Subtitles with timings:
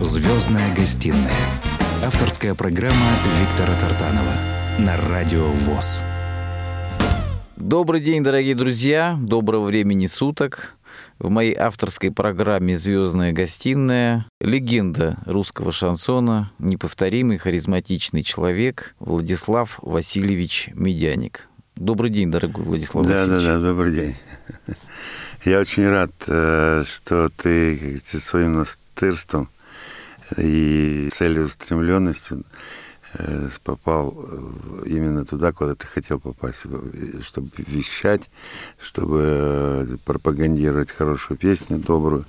[0.00, 1.30] Звездная гостиная.
[2.02, 2.96] Авторская программа
[3.38, 4.32] Виктора Тартанова
[4.78, 6.02] на Радио ВОЗ.
[7.56, 9.18] Добрый день, дорогие друзья.
[9.20, 10.76] Доброго времени суток.
[11.18, 21.46] В моей авторской программе «Звездная гостиная» легенда русского шансона, неповторимый харизматичный человек Владислав Васильевич Медяник.
[21.76, 23.44] Добрый день, дорогой Владислав да, Васильевич.
[23.44, 24.16] Да, да, добрый день.
[25.44, 29.50] Я очень рад, э, что ты говорится, своим настырством
[30.36, 32.44] и целеустремленностью
[33.14, 34.10] э, попал
[34.86, 36.62] именно туда, куда ты хотел попасть,
[37.22, 38.30] чтобы вещать,
[38.78, 42.24] чтобы э, пропагандировать хорошую песню, добрую,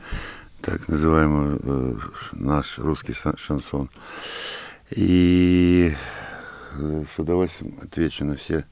[0.62, 2.00] так называемую
[2.34, 3.90] наш русский шансон.
[4.92, 5.96] И
[6.76, 8.66] с удовольствием отвечу на все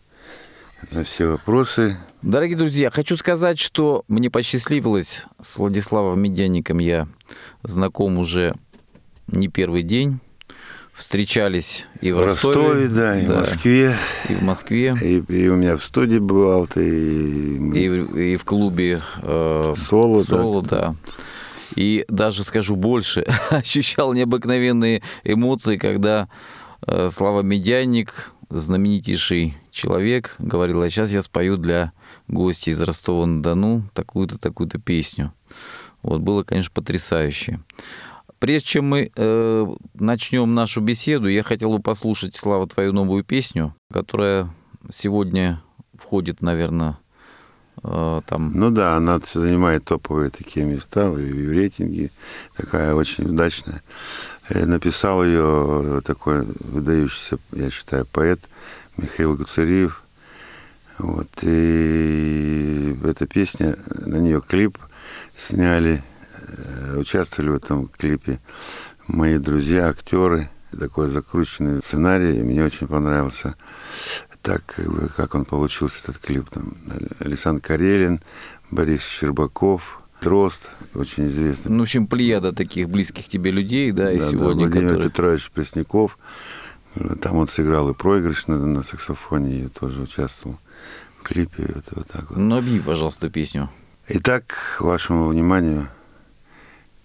[0.91, 1.97] на все вопросы.
[2.21, 6.79] Дорогие друзья, хочу сказать, что мне посчастливилось с Владиславом Медяником.
[6.79, 7.07] Я
[7.63, 8.55] знаком уже
[9.31, 10.19] не первый день.
[10.93, 12.57] Встречались и в, в Ростове.
[12.57, 13.95] Ростове, да, и да, в Москве.
[14.27, 14.97] И в Москве.
[15.01, 16.85] И, и у меня в студии бывал ты.
[16.85, 20.69] И, и, и в клубе э, Соло, Соло да.
[20.69, 20.95] да.
[21.75, 26.27] И даже скажу больше, ощущал необыкновенные эмоции, когда
[26.85, 31.93] э, Слава Медяник знаменитейший человек говорил, а сейчас я спою для
[32.27, 35.33] гостей из Ростова-на-Дону такую-то, такую-то песню.
[36.01, 37.59] Вот было, конечно, потрясающе.
[38.39, 43.75] Прежде чем мы э, начнем нашу беседу, я хотел бы послушать, Слава, твою новую песню,
[43.91, 44.49] которая
[44.89, 45.61] сегодня
[45.97, 46.97] входит, наверное,
[47.83, 48.53] э, там...
[48.55, 52.11] Ну да, она занимает топовые такие места в, в рейтинге,
[52.55, 53.83] такая очень удачная.
[54.49, 58.39] Я написал ее такой выдающийся, я считаю, поэт
[58.95, 60.01] Михаил Гуцериев.
[60.97, 64.77] Вот, и эта песня, на нее клип
[65.35, 66.08] сняли, э,
[66.95, 68.39] участвовали в этом клипе
[69.07, 70.49] мои друзья, актеры.
[70.77, 73.55] Такой закрученный сценарий, мне очень понравился
[74.43, 74.79] так,
[75.15, 76.47] как он получился, этот клип.
[76.49, 76.75] Там
[77.19, 78.21] Александр Карелин,
[78.69, 81.71] Борис Щербаков, Дрозд, очень известный.
[81.71, 85.09] Ну, в общем, плеяда таких близких тебе людей, да, да и сегодня, да, Владимир которые...
[85.09, 86.17] Петрович Пресняков.
[87.21, 90.59] Там он сыграл и проигрыш на, на саксофоне, и тоже участвовал
[91.19, 91.71] в клипе.
[91.73, 92.37] Вот, вот так вот.
[92.37, 93.69] Ну, объяви, пожалуйста, песню.
[94.07, 95.87] Итак, вашему вниманию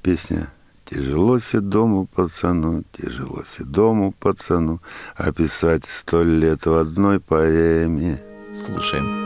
[0.04, 0.48] песня
[0.84, 4.82] Тяжело седому пацану, тяжело седому пацану
[5.16, 8.22] Описать сто лет в одной поэме.
[8.54, 9.24] Слушаем.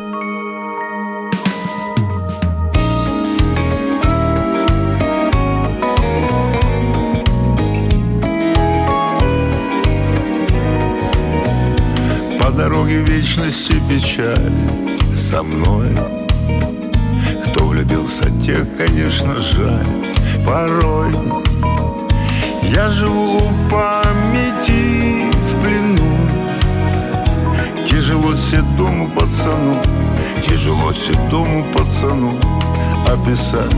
[12.57, 14.53] дороге вечности печаль
[15.15, 15.97] со мной
[17.45, 20.18] Кто влюбился, тех, конечно, жаль
[20.49, 21.13] Порой.
[22.75, 26.17] Я живу у памяти в плену.
[27.87, 29.83] Тяжело седому пацану
[30.47, 32.39] Тяжело седому пацану
[33.07, 33.75] Описать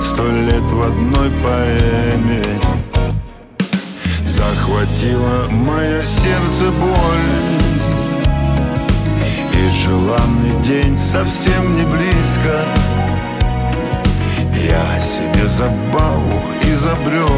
[0.00, 2.44] сто лет в одной поэме.
[4.24, 7.58] Захватила мое сердце боль.
[9.52, 12.87] И желанный день совсем не близко
[14.66, 17.30] Я себе забаву изобрел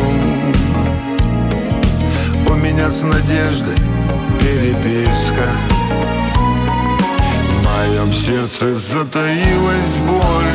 [2.49, 3.77] У меня с надеждой
[4.41, 5.51] переписка.
[7.47, 10.55] В моем сердце затаилась боль.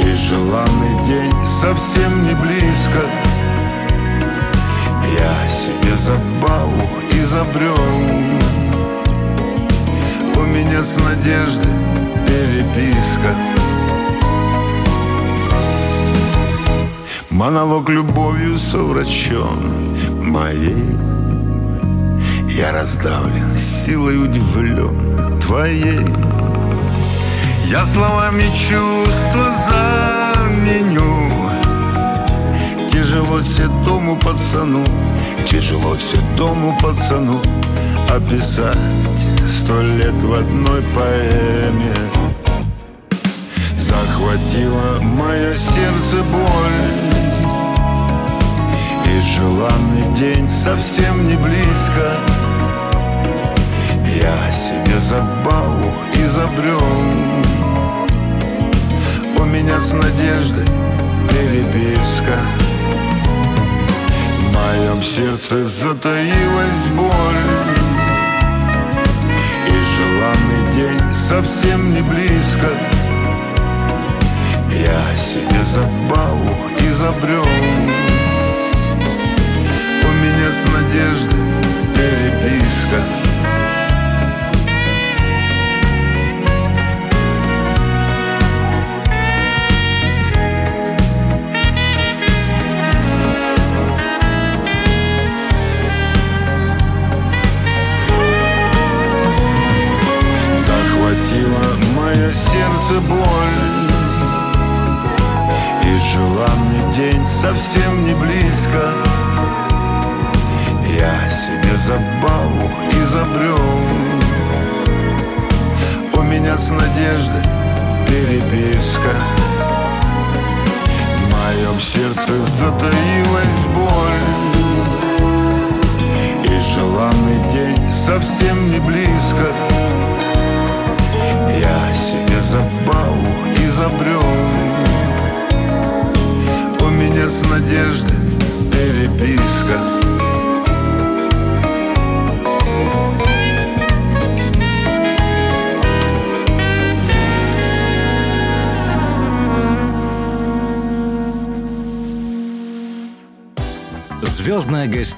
[0.00, 3.00] И желанный день совсем не близко.
[5.18, 7.78] Я себе забаву изобрел
[10.34, 11.72] у меня с надеждой
[12.26, 13.51] переписка
[17.42, 20.96] Монолог любовью совращен моей.
[22.48, 26.06] Я раздавлен, силой удивлен твоей.
[27.66, 31.32] Я словами чувства заменю.
[32.92, 34.84] Тяжело седому пацану
[35.48, 37.42] Тяжело седому пацану
[38.08, 38.78] Описать
[39.48, 41.96] сто лет в одной поэме.
[43.76, 47.01] Захватила мое сердце боль
[49.12, 52.16] И желанный день совсем не близко.
[54.06, 56.80] Я себе забаву изобрел.
[59.38, 60.66] У меня с надеждой
[61.28, 62.38] переписка.
[64.38, 67.42] В моем сердце затаилась боль.
[69.94, 72.68] Желанный день совсем не близко.
[74.70, 76.48] Я себе забаву
[76.78, 78.21] изобрел
[80.62, 81.40] с надеждой
[81.94, 83.21] переписка.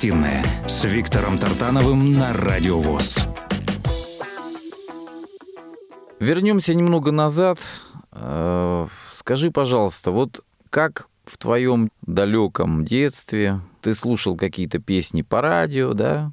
[0.05, 3.27] Гостиная с Виктором Тартановым на Радио ВОЗ.
[6.21, 7.59] Вернемся немного назад.
[8.13, 15.95] Э, Скажи, пожалуйста, вот как в твоем далеком детстве ты слушал какие-то песни по радио,
[15.95, 16.33] да?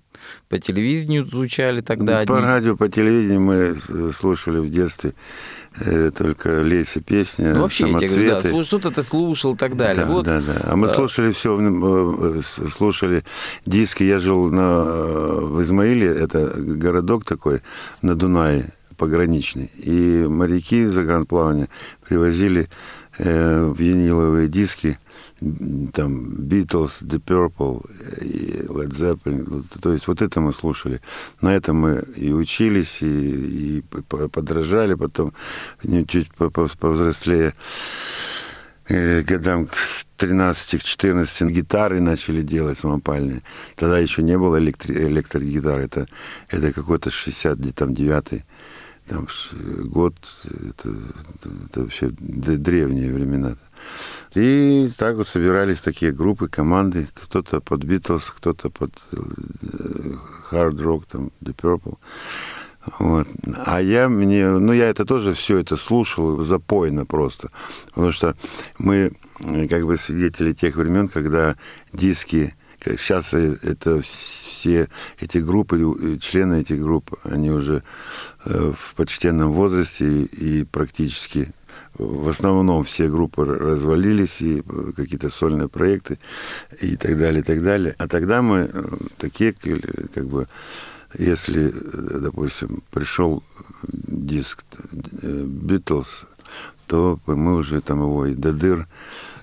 [0.49, 2.45] По телевидению звучали тогда По одни.
[2.45, 5.13] радио, по телевидению мы э, слушали в детстве
[6.17, 8.63] только Леся песни, Ну, вообще, я тебе да, самоцветы.
[8.63, 10.05] что-то ты слушал и так далее.
[10.05, 10.61] Да, вот, да, да.
[10.65, 12.41] А мы э, слушали все,
[12.75, 13.23] слушали
[13.65, 14.03] диски.
[14.03, 17.61] Я жил на, в Измаиле, это городок такой
[18.01, 18.65] на Дунае,
[18.97, 19.71] пограничный.
[19.77, 21.69] И моряки загранплавания
[22.07, 22.69] привозили
[23.17, 24.99] э, виниловые диски,
[25.93, 27.81] там, Beatles, The Purple,
[28.67, 29.63] Led Zeppelin.
[29.81, 31.01] То есть вот это мы слушали.
[31.41, 33.83] На этом мы и учились, и, и
[34.31, 34.93] подражали.
[34.93, 35.33] Потом
[36.07, 37.53] чуть по- по- повзрослее
[38.87, 39.75] э, годам к
[40.19, 43.41] 13-14 гитары начали делать самопальные.
[43.75, 45.79] Тогда еще не было электри- электрогитар.
[45.79, 46.07] Это,
[46.49, 48.43] это какой-то 69-й
[49.11, 50.15] там, ш- год.
[50.45, 50.89] Это,
[51.65, 53.55] это, вообще древние времена.
[54.35, 57.07] И так вот собирались такие группы, команды.
[57.13, 58.91] Кто-то под Битлз, кто-то под
[60.51, 61.97] Hard Rock, там, The Purple.
[62.99, 63.27] Вот.
[63.65, 67.51] А я мне, ну я это тоже все это слушал запойно просто,
[67.93, 68.35] потому что
[68.79, 71.57] мы э, как бы свидетели тех времен, когда
[71.93, 74.01] диски, сейчас э, это
[74.61, 77.83] все эти группы, э, члены этих групп, они уже
[78.45, 81.51] э, в почтенном возрасте и, практически
[81.97, 86.19] в основном все группы развалились, и э, какие-то сольные проекты,
[86.79, 87.95] и так далее, и так далее.
[87.97, 88.69] А тогда мы
[89.17, 89.53] такие,
[90.13, 90.47] как бы,
[91.17, 91.73] если,
[92.19, 93.43] допустим, пришел
[93.87, 94.63] диск
[95.23, 96.25] Битлз,
[96.87, 98.87] то мы уже там его и до дыр,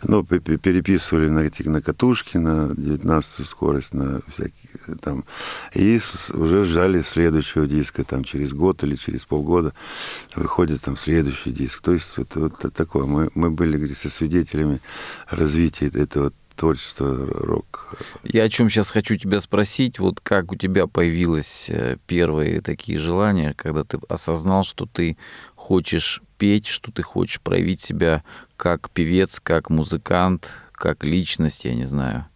[0.02, 5.24] ну, пе- пе- переписывали на эти на катушки, на 19 скорость, на всякие там,
[5.74, 6.00] и
[6.32, 9.72] уже ждали следующего диска, там, через год или через полгода
[10.34, 11.80] выходит там следующий диск.
[11.82, 13.04] То есть вот, вот такое.
[13.06, 14.80] Мы, мы были, говорит, со свидетелями
[15.28, 17.96] развития этого творчества рок.
[18.24, 22.98] Я о чем сейчас хочу тебя спросить, вот как у тебя появились э, первые такие
[22.98, 25.16] желания, когда ты осознал, что ты
[25.54, 28.24] хочешь петь, что ты хочешь проявить себя
[28.58, 32.26] как певец, как музыкант, как личность, я не знаю.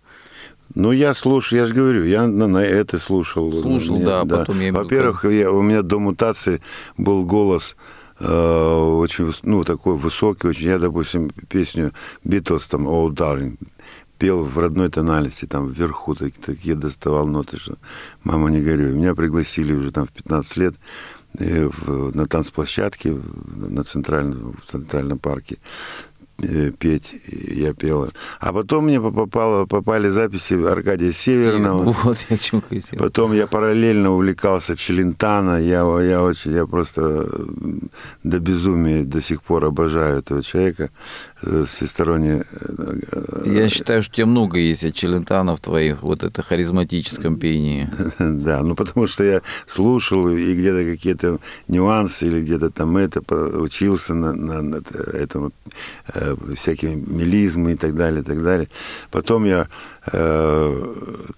[0.75, 3.53] Ну, я слушаю, я же говорю, я на, на это слушал.
[3.53, 6.63] Слушал, Мне- да, потом я Во-первых, я, у меня до мутации
[6.97, 7.77] был голос
[8.21, 8.27] э,
[9.03, 10.69] очень, ну, такой высокий очень.
[10.69, 11.93] Я, допустим, песню
[12.25, 13.59] Битлз, там, «Oh, darling»,
[14.19, 17.77] пел в родной тональности, там, вверху такие, такие доставал ноты, что
[18.25, 18.93] мама не горюй.
[18.93, 20.75] Меня пригласили уже там в 15 лет
[21.39, 23.19] э, в- на танцплощадке
[23.57, 25.59] на центральном, в центральном парке
[26.79, 28.11] петь, и я пела.
[28.41, 31.93] А потом мне попало, попали записи Аркадия Северного.
[32.05, 32.63] Вот я хотел.
[32.99, 35.61] Потом я параллельно увлекался Челентано.
[35.61, 37.91] Я, я очень, я просто м,
[38.25, 40.91] до безумия до сих пор обожаю этого человека.
[41.43, 42.45] Э, Всесторонне.
[42.53, 47.37] э, Я считаю, что у тебя много есть от Челентана в твоих вот это харизматическом
[47.37, 47.89] пении.
[48.19, 53.21] Да, ну потому что я слушал и где-то какие-то нюансы или где-то там это
[53.61, 54.83] учился на, на- на
[55.13, 55.53] этому
[56.15, 58.69] э, всякие мелизмы и так далее, и так далее.
[59.11, 59.69] Потом я
[60.13, 60.95] э,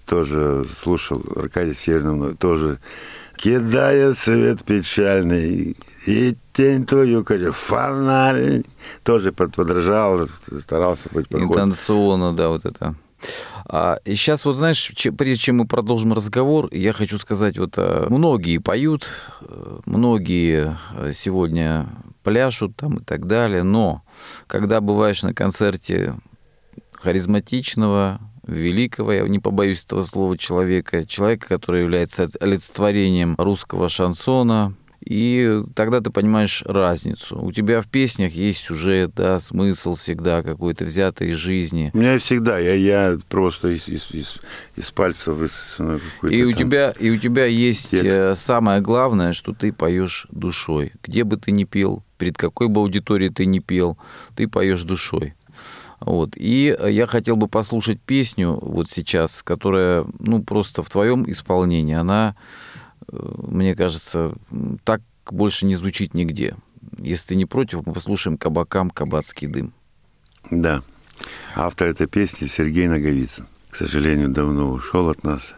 [0.07, 2.77] тоже слушал Аркадия Северного, тоже
[3.37, 5.75] кидая свет печальный
[6.07, 8.63] и тень твою, как фонарь,
[9.03, 10.27] тоже под- подражал,
[10.59, 11.47] старался быть похож.
[11.47, 12.95] Интонационно, да, вот это.
[13.67, 17.73] А, и сейчас вот знаешь, че- прежде чем мы продолжим разговор, я хочу сказать, вот
[17.77, 19.07] а, многие поют,
[19.41, 21.87] э, многие э, сегодня
[22.23, 24.03] пляшут там и так далее, но
[24.47, 26.15] когда бываешь на концерте
[26.93, 34.73] харизматичного, великого, я не побоюсь этого слова, человека, человека, который является олицетворением русского шансона,
[35.05, 37.39] И тогда ты понимаешь разницу.
[37.39, 41.91] У тебя в песнях есть сюжет, да, смысл всегда какой-то взятый из жизни.
[41.93, 44.39] У меня всегда, я, я просто из, из, из,
[44.75, 45.37] из пальцев
[45.77, 48.05] какой-то И у, тебя, и у тебя есть текст.
[48.05, 50.93] э, самое главное, что ты поешь душой.
[51.03, 53.99] Где бы ты ни пел, перед какой бы аудиторией ты ни пел,
[54.35, 55.35] ты поешь душой.
[56.05, 56.33] Вот.
[56.35, 61.95] И э, я хотел бы послушать песню вот сейчас, которая, ну, просто в твоем исполнении,
[61.95, 62.35] она,
[63.07, 64.33] э, мне кажется,
[64.83, 66.55] так больше не звучит нигде.
[66.99, 69.73] Если ты не против, мы послушаем «Кабакам кабацкий дым».
[70.51, 70.83] Да.
[71.55, 73.47] Автор этой песни Сергей Наговицын.
[73.71, 75.55] К сожалению, давно ушел от нас.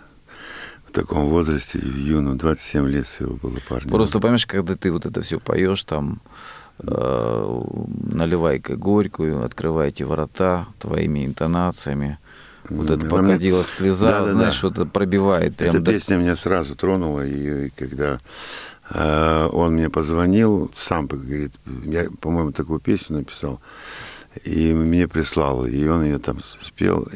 [0.85, 3.89] В таком возрасте, в юном, 27 лет всего было парню.
[3.89, 6.21] Просто понимаешь, когда ты вот это все поешь, там
[6.79, 12.17] наливай-ка горькую, открывайте ворота твоими интонациями.
[12.69, 14.31] Вот Да, это она пока мне- дело слеза, Да-да-да.
[14.33, 15.75] знаешь, вот это пробивает прям.
[15.75, 18.19] Эта до- песня меня сразу тронула, и, и когда
[18.89, 21.53] э, он мне позвонил, сам говорит,
[21.85, 23.61] я, по-моему, такую песню написал,
[24.43, 27.07] и мне прислал, и он ее там спел,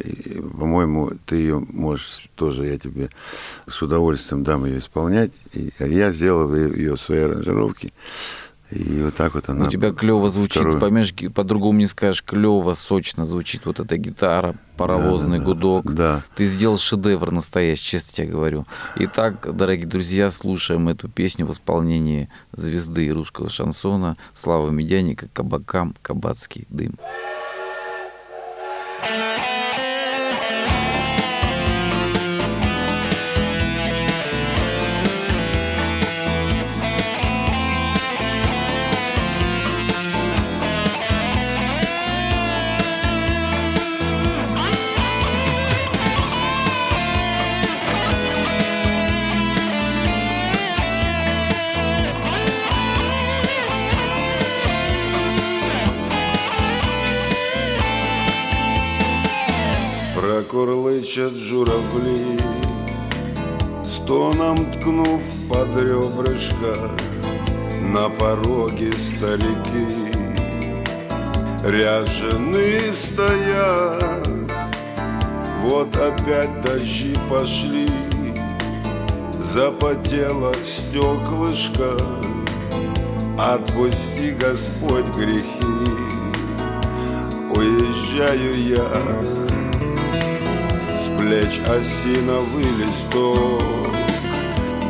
[0.57, 3.09] по-моему, ты ее можешь тоже, я тебе
[3.69, 7.91] с удовольствием дам ее исполнять, и я сделал ее в своей аранжировке,
[8.71, 9.67] и вот так вот она...
[9.67, 10.79] У тебя клево звучит, вторую.
[10.79, 15.45] понимаешь, ги- по-другому не скажешь, клево, сочно звучит вот эта гитара, паровозный Да-да-да.
[15.45, 15.93] гудок.
[15.93, 16.21] Да.
[16.35, 18.65] Ты сделал шедевр настоящий, честно тебе говорю.
[18.95, 26.65] Итак, дорогие друзья, слушаем эту песню в исполнении звезды русского шансона Славы Медяника «Кабакам кабацкий
[26.69, 26.95] дым».
[60.61, 62.37] Прокурлычат журавли,
[63.83, 66.75] Стоном ткнув под ребрышко
[67.81, 69.87] На пороге старики
[71.63, 74.29] Ряжены стоят
[75.63, 77.89] Вот опять дожди пошли.
[79.55, 81.97] Запотело стеклышко
[83.35, 85.41] Отпусти, Господь, грехи
[87.49, 89.50] Уезжаю я
[91.31, 93.63] плеч осиновый листок.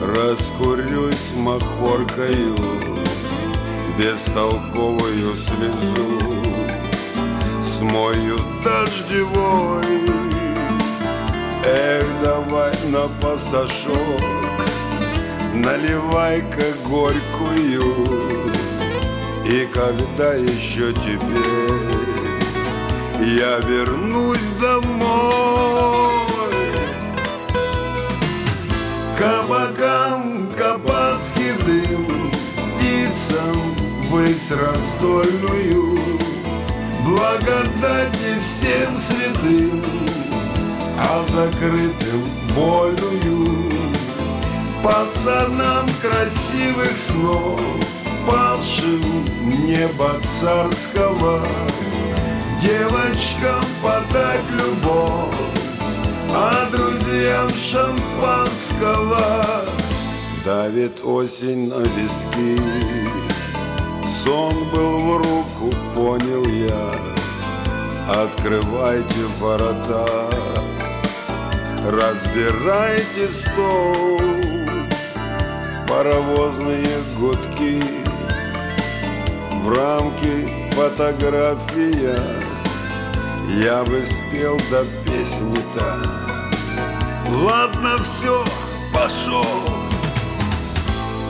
[0.01, 2.55] Раскурюсь махоркою
[3.95, 6.19] Бестолковую слезу.
[7.77, 9.83] Смою дождевой.
[11.63, 14.21] Эх, давай на пасашок
[15.53, 18.07] Наливай-ка горькую.
[19.45, 21.81] И когда еще теперь
[23.37, 26.00] я вернусь домой
[29.21, 33.75] Кабакам кабацкий дым Птицам
[34.09, 35.99] высь раздольную.
[37.05, 39.85] Благодати всем святым
[40.97, 42.23] А закрытым
[42.55, 43.71] волею.
[44.81, 47.61] Пацанам красивых снов
[48.27, 49.03] Павшим
[49.67, 51.45] неба царского.
[52.59, 55.35] Девочкам подать любовь,
[56.33, 56.67] а
[57.11, 59.19] друзьям шампанского.
[60.45, 62.57] Давит осень на виски,
[64.23, 66.91] сон был в руку, понял я.
[68.09, 70.29] Открывайте ворота,
[71.85, 74.21] разбирайте стол.
[75.87, 77.81] Паровозные гудки.
[79.63, 82.17] В рамке фотография.
[83.61, 86.20] Я бы спел до песни-то
[87.31, 88.43] Ладно, все,
[88.93, 89.45] пошел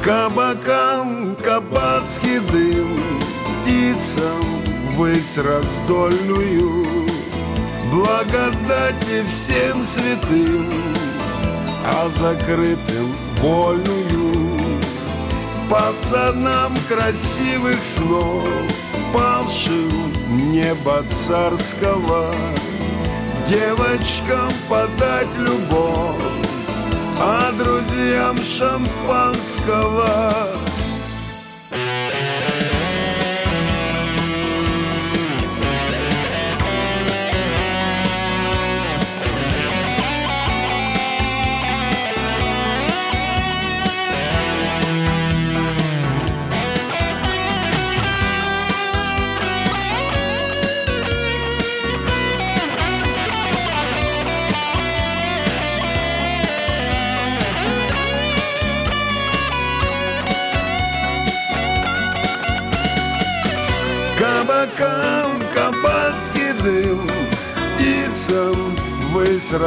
[0.03, 2.97] Кабакам кабацкий дым
[3.61, 4.41] Птицам
[4.97, 6.85] высь раздольную.
[7.91, 10.67] Благодати всем святым
[11.85, 14.79] А закрытым вольную.
[15.69, 18.43] Пацанам красивых снов
[19.13, 20.11] Павшим
[20.51, 22.33] неба царского
[23.51, 26.15] Девочкам подать любовь
[27.19, 30.47] А друзьям шампанского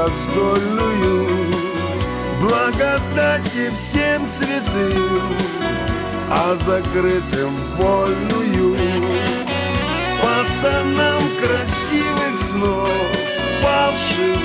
[0.05, 1.27] раздольную,
[2.41, 5.33] Благодати всем святым,
[6.31, 8.77] а закрытым вольную.
[10.21, 12.91] Пацанам красивых снов,
[13.63, 14.41] павшим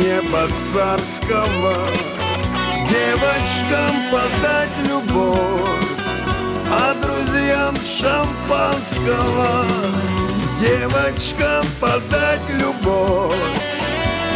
[0.00, 1.76] небо царского,
[2.88, 5.60] Девочкам подать любовь,
[6.72, 9.64] а друзьям шампанского.
[10.60, 13.77] Девочкам подать любовь,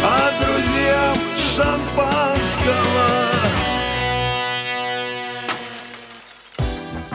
[0.03, 3.07] а друзьям шампанского.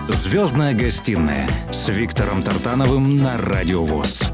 [0.09, 4.33] Звездная гостиная с Виктором Тартановым на Радио ВОЗ.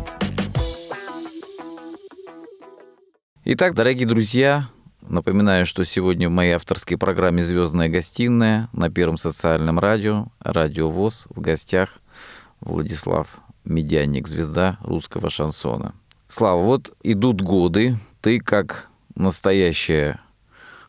[3.44, 4.68] Итак, дорогие друзья,
[5.02, 11.26] напоминаю, что сегодня в моей авторской программе «Звездная гостиная» на Первом социальном радио, Радио ВОЗ,
[11.28, 11.90] в гостях
[12.60, 15.94] Владислав Медяник, звезда русского шансона.
[16.28, 20.18] Слава, вот идут годы, ты как настоящее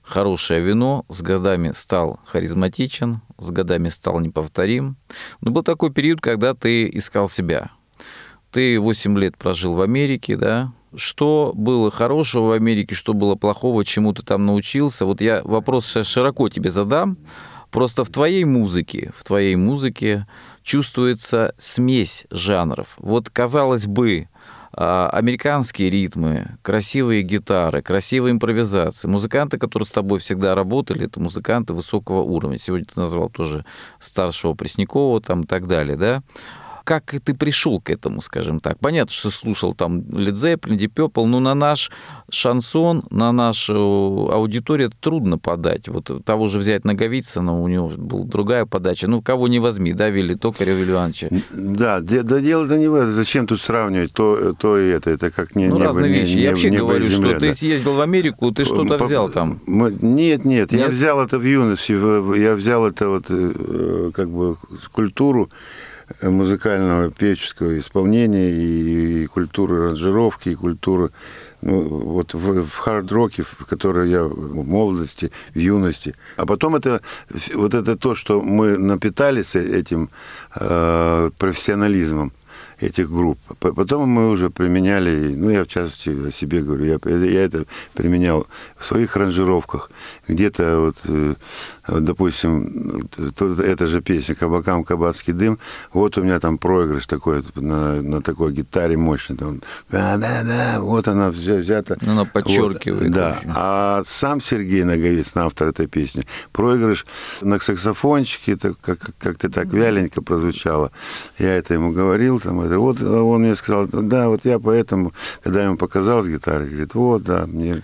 [0.01, 4.95] хорошее вино с годами стал харизматичен, с годами стал неповторим.
[5.41, 7.71] Но был такой период, когда ты искал себя.
[8.51, 10.71] Ты 8 лет прожил в Америке, да?
[10.95, 15.05] Что было хорошего в Америке, что было плохого, чему ты там научился?
[15.05, 17.17] Вот я вопрос сейчас широко тебе задам.
[17.69, 20.25] Просто в твоей музыке, в твоей музыке
[20.63, 22.95] чувствуется смесь жанров.
[22.97, 24.29] Вот, казалось бы,
[24.77, 29.07] американские ритмы, красивые гитары, красивые импровизации.
[29.07, 32.57] Музыканты, которые с тобой всегда работали, это музыканты высокого уровня.
[32.57, 33.65] Сегодня ты назвал тоже
[33.99, 36.23] старшего Преснякова там и так далее, да?
[36.85, 38.79] Как ты пришел к этому, скажем так?
[38.79, 41.91] Понятно, что слушал там Led Zeppelin, Deep Purple, но на наш
[42.31, 45.87] шансон, на нашу аудиторию трудно подать.
[45.89, 49.07] Вот того же взять Наговицына, у него была другая подача.
[49.07, 51.29] Ну, кого не возьми, да, Вилли Токарев Вилли Ивановича.
[51.51, 53.11] Да, да дело-то не в этом.
[53.13, 55.09] Зачем тут сравнивать то, то и это?
[55.09, 56.33] Это как не Ну, небо, разные не- вещи.
[56.35, 57.55] небо- Я вообще небо говорю, земля, что ты да.
[57.55, 59.59] съездил в Америку, ты что-то По- взял там.
[59.65, 60.91] мы- Нет, нет, я Нет?
[60.91, 61.93] взял это в юности,
[62.39, 64.57] я взял это вот э, как бы
[64.91, 65.49] культуру
[66.21, 71.11] музыкального певческого исполнения и, и культуру аранжировки, и культуру
[71.61, 76.15] ну, вот в, в хард-роке, в которой я в молодости, в юности.
[76.37, 77.01] А потом это
[77.55, 80.09] вот это то, что мы напитались этим
[80.55, 82.31] э, профессионализмом
[82.79, 83.39] этих групп.
[83.59, 88.47] Потом мы уже применяли, ну, я в частности о себе говорю, я, я это применял
[88.77, 89.89] в своих аранжировках.
[90.27, 91.35] Где-то вот, э,
[91.87, 95.59] допустим, тут эта же песня «Кабакам кабацкий дым»,
[95.93, 99.35] вот у меня там проигрыш такой на, на такой гитаре мощный.
[99.37, 101.97] Там, да-да-да, вот она взя- взята.
[102.01, 103.39] Ну, она подчеркивает, Вот, да.
[103.55, 107.05] А сам Сергей Наговицын, автор этой песни, проигрыш
[107.41, 110.91] на саксофончике, как- как-то так вяленько прозвучало.
[111.39, 115.59] Я это ему говорил, там, это, вот он мне сказал, да, вот я поэтому, когда
[115.59, 117.83] я ему показал с гитарой, говорит, вот, да, мне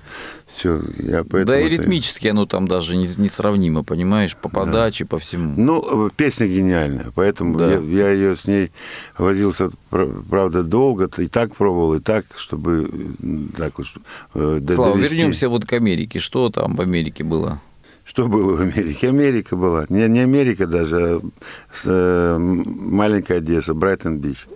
[0.57, 1.45] все, я поэтому...
[1.45, 5.53] Да и ритмически оно там даже не- несравнимо, понимаешь, по подаче, по всему.
[5.57, 7.67] Ну, э, песня гениальная, поэтому Да.
[7.71, 8.71] я, я ее с ней
[9.17, 12.89] возился, пр- правда, долго, и так пробовал, и так, чтобы
[13.21, 13.95] м, так уж
[14.35, 15.15] э, Слава, довести.
[15.15, 16.19] вернемся вот к Америке.
[16.19, 17.59] Что там в Америке было?
[18.03, 19.07] Что было в Америке?
[19.09, 19.85] Америка была.
[19.89, 21.21] Не, не Америка даже, а
[21.85, 24.47] э, маленькая Одесса, Брайтон-Бич.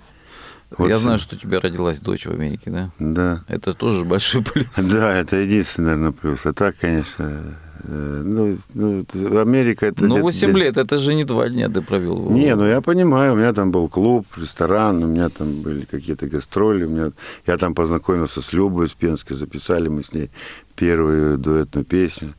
[0.78, 2.90] Вот Я знаю, что у тебя родилась дочь в Америке, да?
[3.00, 3.44] Да.
[3.48, 4.68] Это тоже большой плюс.
[4.92, 6.46] Да, это единственный, наверное, плюс.
[6.46, 9.06] А так, конечно, э, ну, ну,
[9.40, 10.04] Америка это...
[10.04, 12.30] Ну, где-то- 8 лет, это же не два дня ты провел.
[12.32, 16.28] Не, ну я понимаю, у меня там был клуб, ресторан, у меня там были какие-то
[16.28, 17.12] гастроли, у меня,
[17.48, 20.30] я там познакомился с Любой Успенской, записали мы с ней
[20.76, 22.34] первую дуэтную песню.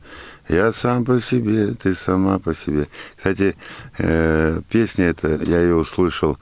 [0.49, 2.87] Я сам по себе, ты сама по себе.
[3.15, 3.55] Кстати,
[3.97, 6.37] э, песня эта, я ее услышал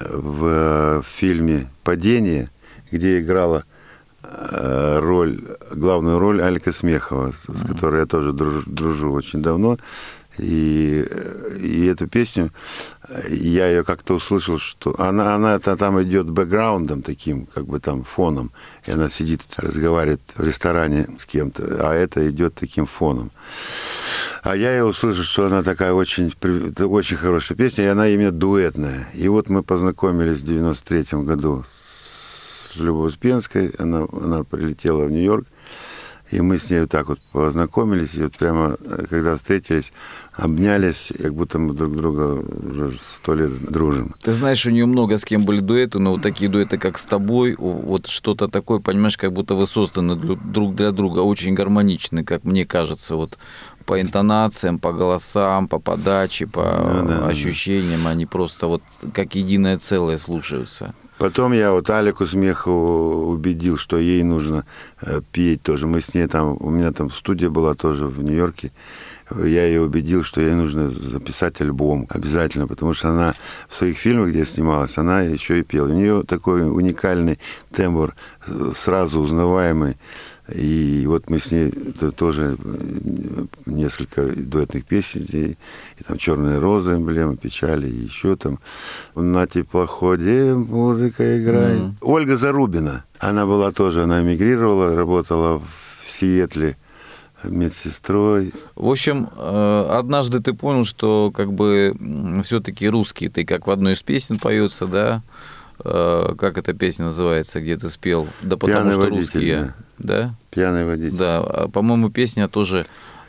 [0.00, 2.48] в э, фильме «Падение»,
[2.90, 3.64] где играла
[4.22, 5.40] э, роль,
[5.72, 9.78] главную роль Алька Смехова, с с которой я тоже дружу, дружу очень давно.
[10.38, 12.50] И, э, и эту песню,
[13.28, 18.02] я ее как-то услышал, что она, она та- там идет бэкграундом таким, как бы там
[18.04, 18.50] фоном,
[18.86, 23.30] и она сидит, разговаривает в ресторане с кем-то, а это идет таким фоном.
[24.42, 26.32] А я ее услышал, что она такая очень,
[26.78, 29.08] очень хорошая песня, и она именно дуэтная.
[29.14, 31.64] И вот мы познакомились в 93 году
[32.74, 35.46] с Любовью Успенской, она, она прилетела в Нью-Йорк,
[36.30, 39.92] и мы с ней вот так вот познакомились, и вот прямо, э, когда встретились,
[40.36, 44.14] обнялись, как будто мы друг друга уже сто лет дружим.
[44.22, 47.04] Ты знаешь, у нее много с кем были дуэты, но вот такие дуэты, как с
[47.06, 52.44] тобой, вот что-то такое, понимаешь, как будто вы созданы друг для друга, очень гармоничны, как
[52.44, 53.38] мне кажется, вот
[53.86, 56.62] по интонациям, по голосам, по подаче, по
[57.02, 57.26] Ну да, да.
[57.28, 60.94] ощущениям, они просто вот как единое целое слушаются.
[61.18, 64.64] Потом я вот Алику Смехову убедил, что ей нужно
[65.00, 65.86] э, петь тоже.
[65.86, 68.72] Мы с ней там, у меня там студия была тоже в Нью-Йорке.
[69.30, 73.34] Я ее убедил, что ей нужно записать альбом обязательно, потому что она
[73.68, 75.88] в своих фильмах, где снималась, она еще и пела.
[75.88, 77.38] У нее такой уникальный
[77.72, 78.14] тембр,
[78.46, 79.96] э, сразу узнаваемый.
[80.52, 81.70] И вот мы с ней
[82.16, 85.56] тоже э, несколько дуэтных песен, и,
[85.98, 88.58] и там «Черная роза», эмблема печали, и еще там
[89.14, 91.80] «На теплоходе музыка играет».
[91.80, 91.96] Mm-hmm.
[92.02, 96.76] Ольга Зарубина, она была тоже, она эмигрировала, работала в Сиэтле
[97.48, 98.52] медсестрой.
[98.74, 101.94] В общем, э, однажды ты понял, что как бы
[102.44, 105.22] все-таки русский, ты как в одной из песен поется, да,
[105.84, 108.28] э, как эта песня называется, где ты спел?
[108.42, 109.74] Да потому Пьяный что водитель, русский я.
[109.98, 110.34] Да?
[110.50, 111.16] Пьяный водитель.
[111.16, 112.84] Да, а, по-моему, песня тоже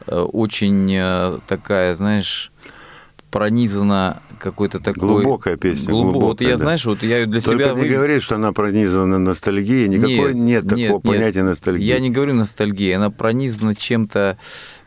[0.07, 2.51] э, очень такая, знаешь,
[3.31, 5.23] пронизана какой-то такой...
[5.23, 5.89] Глубокая песня.
[5.89, 6.11] Глубо...
[6.11, 6.57] Глубокая, вот я, да.
[6.57, 7.73] знаешь, вот я ее для Только себя...
[7.73, 9.87] не вы- говори, что она пронизана ностальгией.
[9.87, 11.01] Никакой нет, Нет, такого нет, нет.
[11.03, 11.83] понятия ностальгии.
[11.85, 14.37] Я не говорю ностальгия, она пронизана чем-то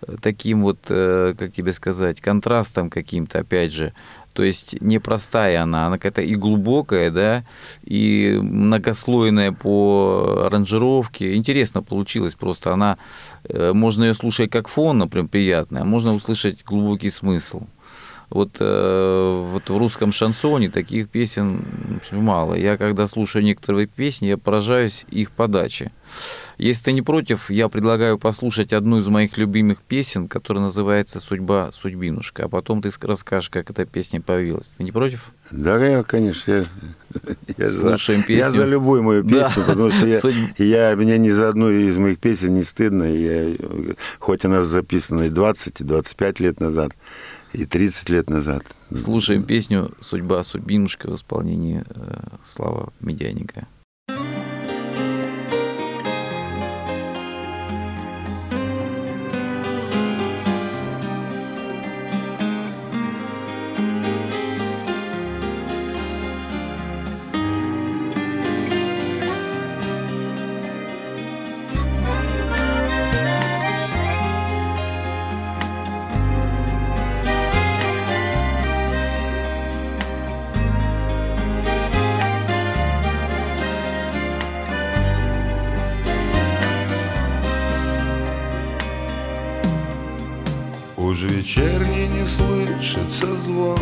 [0.02, 3.92] э, таким вот, э, как тебе сказать, контрастом каким-то, опять же.
[4.38, 7.44] То есть непростая она, она какая-то и глубокая, да,
[7.82, 11.34] и многослойная по аранжировке.
[11.34, 12.72] Интересно получилось просто.
[12.72, 12.98] Она,
[13.42, 17.62] э, можно ее слушать как фон, например, приятная, а можно услышать глубокий смысл.
[18.30, 21.64] Вот, э, вот в русском шансоне таких песен
[21.96, 22.54] общем, мало.
[22.54, 25.92] Я когда слушаю некоторые песни, я поражаюсь их подаче.
[26.58, 31.70] Если ты не против, я предлагаю послушать одну из моих любимых песен, которая называется «Судьба,
[31.72, 34.74] судьбинушка», а потом ты расскажешь, как эта песня появилась.
[34.76, 35.30] Ты не против?
[35.50, 36.64] Да, я, конечно, я,
[37.56, 38.52] я, за, Слушаем я песню.
[38.52, 39.44] за любую мою Да.
[39.48, 43.04] песню, потому что я, Судь- я, мне ни за одну из моих песен не стыдно.
[43.04, 43.54] Я,
[44.18, 46.92] хоть она записана и 20, и 25 лет назад,
[47.58, 48.62] и 30 лет назад.
[48.94, 53.66] Слушаем песню «Судьба, судьбинушка» в исполнении э, Слава Медяника.
[91.48, 93.78] Вечерний не слышится звон.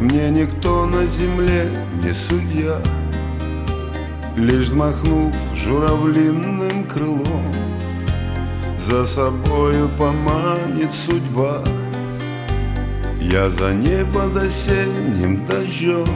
[0.00, 1.68] Мне никто на земле
[2.02, 2.78] не судья
[4.34, 7.52] Лишь взмахнув журавлиным крылом.
[8.78, 11.62] За собою поманит судьба
[13.20, 16.08] Я за ней под осенним дождем.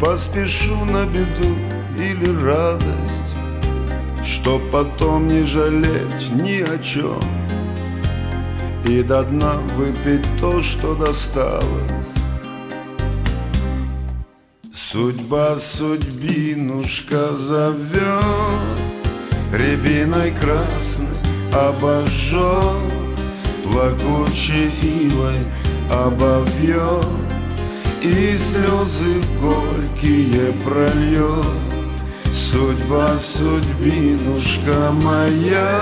[0.00, 1.54] Поспешу на беду
[1.96, 3.36] или радость
[4.24, 7.39] Чтоб потом не жалеть ни о чем
[8.90, 12.14] и до дна выпить то, что досталось.
[14.72, 18.78] Судьба судьбинушка зовет,
[19.52, 21.06] Рябиной красной
[21.52, 22.92] обожжет,
[23.62, 25.38] Плакучей ивой
[25.88, 27.06] обовьет,
[28.02, 31.46] И слезы горькие прольет.
[32.32, 35.80] Судьба судьбинушка моя,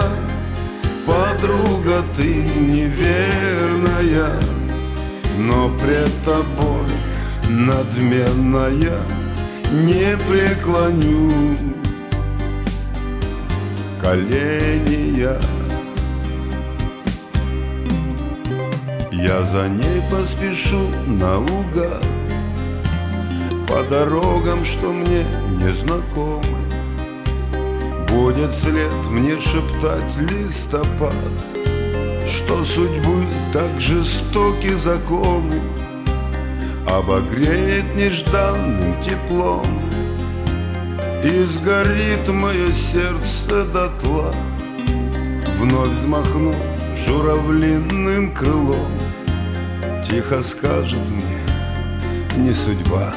[1.08, 4.30] Подруга, ты неверная,
[5.38, 6.90] но пред тобой
[7.48, 9.00] надменная
[9.72, 11.56] не преклоню
[14.02, 15.40] колени я.
[19.10, 22.04] Я за ней поспешу наугад
[23.66, 25.24] По дорогам, что мне
[25.58, 26.57] незнакомы
[28.38, 31.12] Будет след мне шептать листопад
[32.24, 35.60] Что судьбы так жестоки законы
[36.86, 39.66] Обогреет нежданным теплом
[41.24, 44.32] И сгорит мое сердце дотла
[45.56, 46.54] Вновь взмахнув
[46.96, 48.92] журавлиным крылом.
[50.08, 51.42] Тихо скажет мне
[52.36, 53.12] не судьба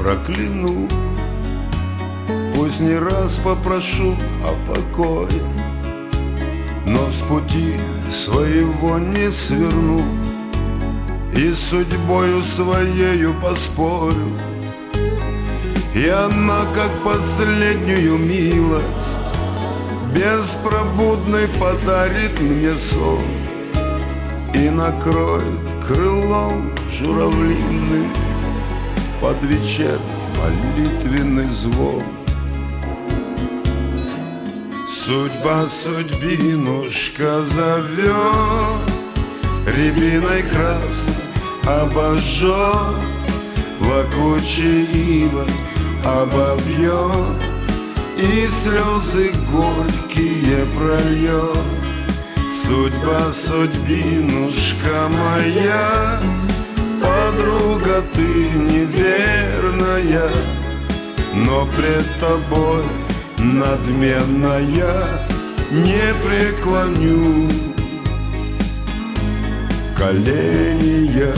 [0.00, 0.88] прокляну.
[2.54, 5.42] Пусть не раз попрошу о покое
[6.90, 7.74] но с пути
[8.12, 10.02] своего не сверну
[11.34, 14.36] И судьбою своею поспорю.
[15.94, 18.84] И она, как последнюю милость
[20.14, 23.22] Беспробудный подарит мне сон
[24.54, 28.06] И накроет крылом журавлиный
[29.20, 30.00] Под вечер
[30.38, 32.02] молитвенный звон.
[34.86, 38.80] Судьба судьбинушка зовет
[39.66, 41.14] Рябиной красной
[41.66, 42.96] обожжет
[43.78, 45.44] Плакучий ива
[46.04, 47.42] обовьет
[48.16, 51.58] И слезы горькие прольет.
[52.64, 56.20] Судьба судьбинушка моя
[57.30, 58.22] Подруга ты
[58.58, 60.28] неверная
[61.32, 62.82] Но пред тобой
[63.38, 65.06] надменная
[65.70, 67.48] Не преклоню.
[69.96, 71.34] Колени я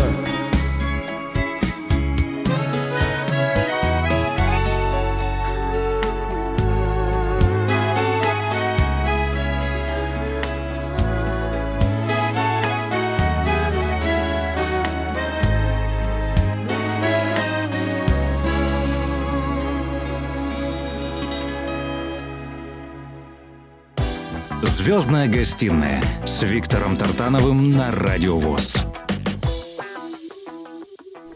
[24.83, 28.85] «Звездная гостиная» с Виктором Тартановым на Радио ВОЗ.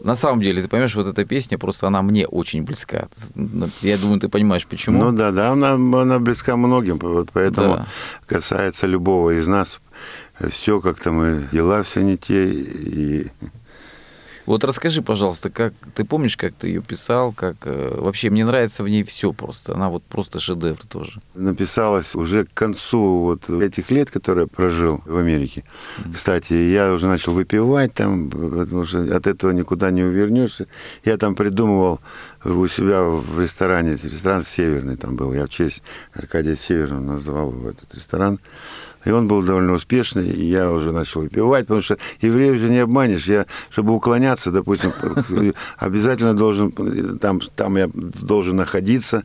[0.01, 3.07] На самом деле, ты понимаешь, вот эта песня, просто она мне очень близка.
[3.81, 5.01] Я думаю, ты понимаешь, почему.
[5.01, 7.87] Ну да, да, она, она близка многим, вот поэтому да.
[8.25, 9.79] касается любого из нас.
[10.49, 13.27] Все как-то мы, дела все не те, и
[14.47, 18.81] вот расскажи, пожалуйста, как ты помнишь, как ты ее писал, как э, вообще мне нравится
[18.81, 19.73] в ней все просто.
[19.73, 21.21] Она вот просто шедевр тоже.
[21.35, 25.65] Написалась уже к концу вот этих лет, которые я прожил в Америке.
[25.65, 26.13] Mm-hmm.
[26.13, 30.67] Кстати, я уже начал выпивать там, потому что от этого никуда не увернешься.
[31.03, 31.99] Я там придумывал
[32.45, 35.33] у себя в ресторане, ресторан Северный там был.
[35.33, 35.81] Я в честь
[36.13, 38.39] Аркадия Северного называл его этот ресторан.
[39.07, 42.79] И он был довольно успешный, и я уже начал выпивать, потому что евреев же не
[42.79, 43.25] обманешь.
[43.25, 44.91] Я, чтобы уклоняться, допустим,
[45.77, 46.73] обязательно должен,
[47.19, 49.23] там, там я должен находиться,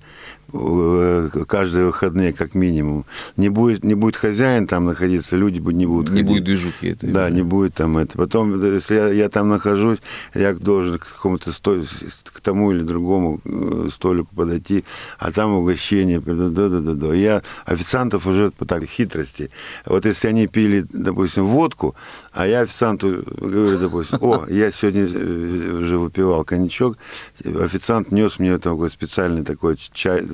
[0.52, 3.04] каждые выходные как минимум.
[3.36, 6.26] Не будет, не будет хозяин там находиться, люди не будут Не ходить.
[6.26, 7.06] будет движухи это.
[7.06, 8.16] Да, не будет там это.
[8.18, 9.98] Потом, если я, я там нахожусь,
[10.34, 11.88] я должен к какому-то столику,
[12.24, 14.84] к тому или другому э, столику подойти,
[15.18, 16.20] а там угощение.
[16.20, 17.14] Да, да, да, да.
[17.14, 19.50] Я официантов уже по так хитрости.
[19.86, 21.94] Вот если они пили, допустим, водку,
[22.32, 26.98] а я официанту говорю, допустим, о, я сегодня э, уже выпивал коньячок,
[27.44, 30.24] официант нес мне такой специальный такой чай,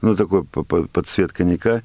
[0.00, 1.82] ну, такой под цвет коньяка.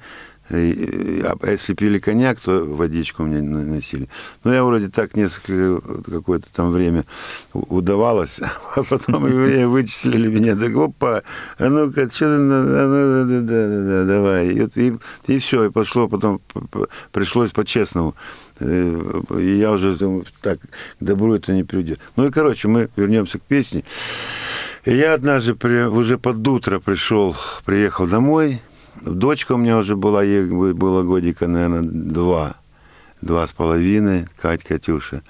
[0.50, 4.08] А если пили коньяк, то водичку мне носили.
[4.42, 7.04] Ну, я вроде так несколько, какое-то там время
[7.52, 8.40] удавалось,
[8.74, 11.22] а потом евреи вычислили меня, так опа,
[11.56, 14.48] а ну-ка, что ты, а ну, да, да, да, да, давай.
[14.48, 16.40] И, и, и все, и пошло, потом
[17.12, 18.16] пришлось по-честному.
[18.58, 20.66] Э, и я уже думаю, так, к
[20.98, 22.00] добру это не придет.
[22.16, 23.84] Ну и, короче, мы вернемся к песне.
[24.84, 28.62] И я однажды при, уже под утро пришел, приехал домой.
[29.02, 32.54] Дочка у меня уже была, ей было годика, наверное, два.
[33.20, 35.22] Два с половиной, Кать, Катюша.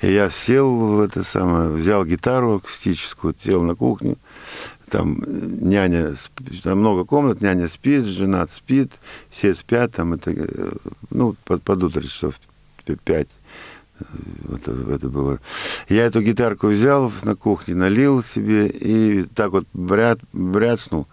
[0.00, 4.16] И я сел в это самое, взял гитару акустическую, сел на кухню.
[4.88, 6.14] Там няня,
[6.62, 8.92] там много комнат, няня спит, жена спит,
[9.30, 10.72] все спят, там это, э,
[11.10, 12.34] ну, под, под утро часов
[13.04, 13.30] пять
[14.54, 15.40] это, это было.
[15.88, 21.06] Я эту гитарку взял на кухне, налил себе и так вот брят, бряцнул.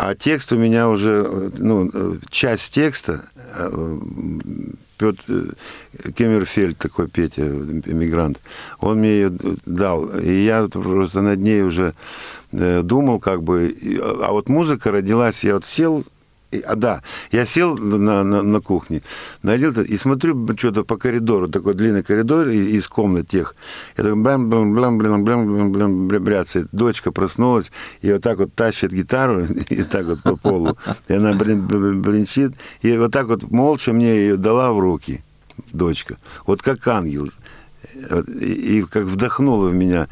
[0.00, 1.90] А текст у меня уже, ну,
[2.30, 3.24] часть текста,
[3.56, 3.98] э,
[4.96, 8.40] Петр э, Кемерфельд, такой Петя, эмигрант,
[8.78, 9.32] он мне ее
[9.66, 10.08] дал.
[10.18, 11.94] И я просто над ней уже
[12.52, 13.74] э, думал, как бы.
[14.22, 16.04] А вот музыка родилась, я вот сел
[16.66, 19.02] а, да, я сел на, на, на кухне,
[19.42, 23.54] налил и смотрю что-то по коридору, такой длинный коридор из комнат тех.
[23.98, 26.68] Я такой блям блям блям блям блям блям блям бряцает.
[26.72, 30.78] Дочка проснулась и вот так вот тащит гитару и так вот по полу.
[31.08, 32.54] И она бренчит.
[32.80, 35.22] И вот так вот молча мне ее дала в руки,
[35.72, 36.16] дочка.
[36.46, 37.30] Вот как ангел.
[38.40, 40.08] И, и как вдохнула в меня.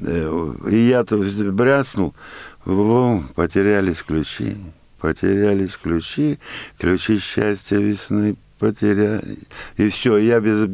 [0.00, 1.18] Э, и я-то
[1.52, 2.14] бряцнул,
[2.64, 4.56] потерялись ключи
[5.06, 6.40] потерялись ключи,
[6.78, 9.38] ключи счастья весны потеряли.
[9.76, 10.66] И все, я без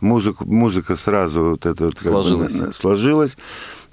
[0.00, 2.52] музыку, музыка сразу вот это вот сложилась.
[2.52, 3.36] Как бы, сложилась.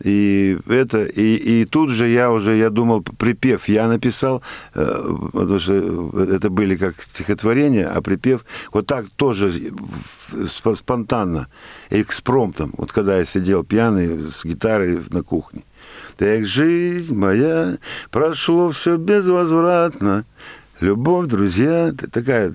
[0.04, 4.44] И это, и, и тут же я уже, я думал, припев я написал,
[4.76, 9.52] э, потому что это были как стихотворения, а припев вот так тоже
[10.76, 11.48] спонтанно,
[11.90, 15.64] экспромтом, вот когда я сидел пьяный с гитарой на кухне.
[16.18, 17.78] Так жизнь моя
[18.10, 20.26] прошло все безвозвратно,
[20.80, 22.54] любовь, друзья, такая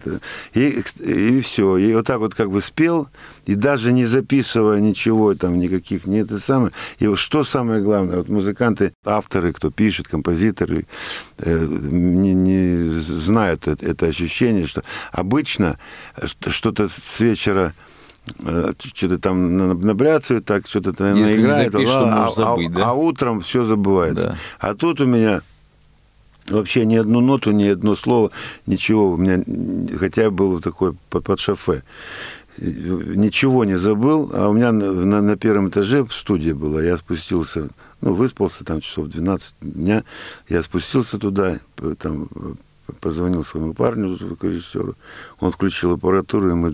[0.53, 1.77] и, и все.
[1.77, 3.09] И вот так вот как бы спел,
[3.47, 6.73] и даже не записывая ничего, там никаких, не это самое.
[6.99, 10.87] И вот что самое главное, вот музыканты, авторы, кто пишет, композиторы,
[11.39, 15.79] э, не, не знают это, это ощущение, что обычно
[16.49, 17.92] что-то с вечера э,
[18.79, 22.91] что-то там набряцают, так что-то там наиграет, а, а, забыть, а, да?
[22.91, 24.29] а утром все забывается.
[24.29, 24.39] Да.
[24.59, 25.43] А тут у меня
[26.49, 28.33] Вообще ни одну ноту, ни одно слово,
[28.67, 29.13] ничего.
[29.13, 29.43] У меня,
[29.97, 31.85] хотя было такое под, под шофе.
[32.59, 36.81] Ничего не забыл, а у меня на, на, на первом этаже в студии было.
[36.81, 37.69] Я спустился,
[38.01, 40.05] ну, выспался там часов 12 дня.
[40.49, 41.61] Я спустился туда,
[41.99, 42.29] там
[43.01, 44.97] позвонил своему парню, режиссеру,
[45.41, 46.71] он включил аппаратуру, и мы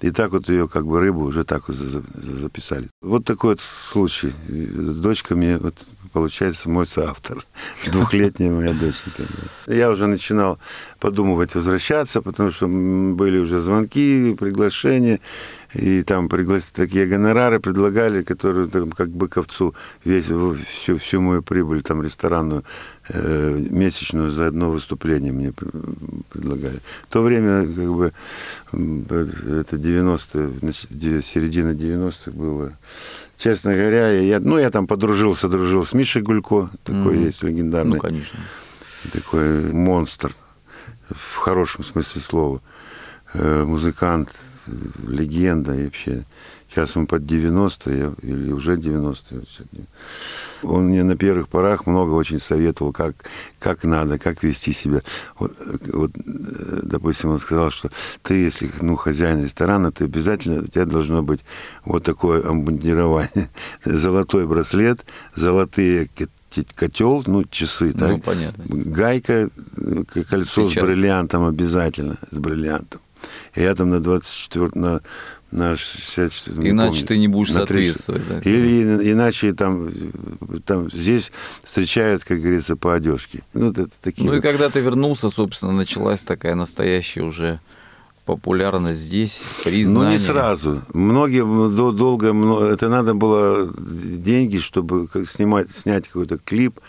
[0.00, 2.88] и так вот ее как бы рыбу уже так вот записали.
[3.02, 4.32] Вот такой вот случай.
[4.48, 5.74] Дочка мне вот
[6.16, 7.44] получается, мой соавтор.
[7.92, 9.24] Двухлетняя моя доченька.
[9.66, 10.58] Я уже начинал
[10.98, 15.20] подумывать возвращаться, потому что были уже звонки, приглашения,
[15.76, 21.82] и там пригласили такие гонорары предлагали, которые там, как быковцу весь, всю, всю мою прибыль
[21.82, 22.64] там ресторанную
[23.08, 25.52] э, месячную за одно выступление мне
[26.30, 26.80] предлагали.
[27.08, 28.12] В то время как бы
[28.72, 32.72] это 90-е, середина 90-х было
[33.38, 37.26] честно говоря, я, ну, я там подружился, дружил с Мишей Гулько, такой mm-hmm.
[37.26, 37.96] есть легендарный.
[37.96, 38.38] Ну, конечно.
[39.12, 40.34] Такой монстр,
[41.10, 42.62] в хорошем смысле слова.
[43.34, 44.30] Э, музыкант,
[45.06, 46.24] легенда вообще.
[46.68, 49.44] Сейчас ему под 90, я, или уже 90.
[50.62, 53.14] Он мне на первых порах много очень советовал, как,
[53.58, 55.02] как надо, как вести себя.
[55.38, 55.56] Вот,
[55.92, 57.90] вот, допустим, он сказал, что
[58.22, 61.40] ты, если ну, хозяин ресторана, ты обязательно, у тебя должно быть
[61.84, 63.48] вот такое амбундирование.
[63.84, 66.10] Золотой браслет, золотые
[66.74, 68.24] котел, ну, часы, ну, так?
[68.24, 68.64] понятно.
[68.66, 69.50] Гайка,
[70.28, 70.82] кольцо Сейчас.
[70.82, 73.00] с бриллиантом обязательно, с бриллиантом.
[73.54, 75.00] Я там на 24, на
[75.52, 78.28] на 64, Иначе помню, ты не будешь соответствовать.
[78.28, 79.90] Да, Или иначе там,
[80.64, 81.30] там здесь
[81.64, 83.42] встречают, как говорится, по одежке.
[83.54, 87.60] Ну, это такие ну и когда ты вернулся, собственно, началась такая настоящая уже
[88.24, 90.08] популярность здесь, признание?
[90.08, 90.82] Ну, не сразу.
[90.92, 91.44] Многие
[91.92, 96.80] долго, это надо было деньги, чтобы снимать, снять какой-то клип.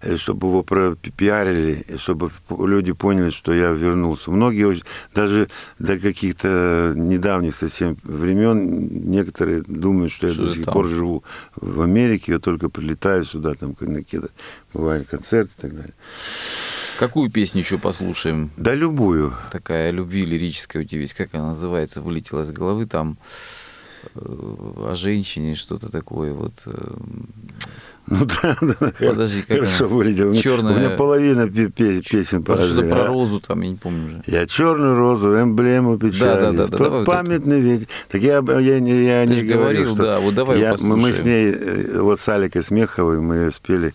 [0.00, 4.30] Э, чтобы его пропиарили, чтобы люди поняли, что я вернулся.
[4.30, 4.80] Многие
[5.14, 10.74] даже до каких-то недавних совсем времен некоторые думают, что, что я до сих там?
[10.74, 11.24] пор живу
[11.56, 14.30] в Америке, я только прилетаю сюда, там какие-то
[14.72, 15.94] бывают концерты и так далее.
[16.98, 18.50] Какую песню еще послушаем?
[18.56, 19.32] Да любую.
[19.52, 21.14] Такая любви лирическая у тебя есть.
[21.14, 22.02] Как она называется?
[22.02, 23.67] Вылетела из головы там э,
[24.14, 26.54] о женщине, что-то такое вот.
[26.66, 26.94] Э,
[28.10, 28.92] ну да, да.
[28.98, 29.94] Подожди, как Хорошо она?
[29.94, 30.34] вылетел.
[30.34, 30.74] Черная...
[30.74, 34.22] У меня половина песен по Что-то про розу там, я не помню уже.
[34.26, 36.40] Я черную розу, эмблему печали.
[36.40, 36.68] Да, да, да.
[36.68, 37.88] Тот давай памятный ведь.
[38.08, 40.02] Так я, я, я Ты не говорил, говорил, что...
[40.02, 43.94] да, вот давай я, Мы с ней, э, вот с Аликой Смеховой, мы спели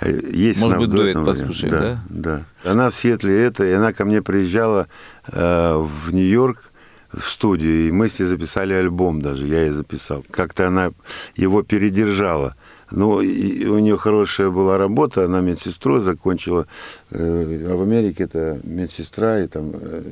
[0.00, 2.44] э, есть Может быть, дуэт послушаем, да, да?
[2.62, 2.70] Да.
[2.70, 4.86] Она в Сиэтле это, и она ко мне приезжала
[5.26, 6.69] э, в Нью-Йорк,
[7.12, 10.24] в студию, и мы с ней записали альбом даже, я ей записал.
[10.30, 10.92] Как-то она
[11.36, 12.56] его передержала.
[12.90, 16.66] Ну, и у нее хорошая была работа, она медсестрой закончила,
[17.10, 20.02] э, а в Америке это медсестра и там э,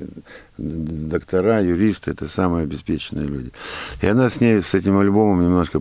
[0.56, 3.52] доктора, юристы, это самые обеспеченные люди.
[4.00, 5.80] И она с ней, с этим альбомом немножко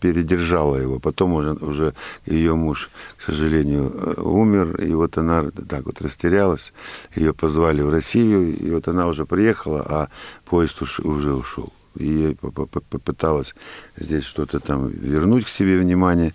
[0.00, 0.98] передержала его.
[0.98, 1.94] Потом уже, уже
[2.26, 6.72] ее муж, к сожалению, э, умер, и вот она так вот растерялась.
[7.14, 10.08] Ее позвали в Россию, и вот она уже приехала, а
[10.46, 13.54] поезд уже ушел и попыталась
[13.96, 16.32] здесь что-то там вернуть к себе внимание,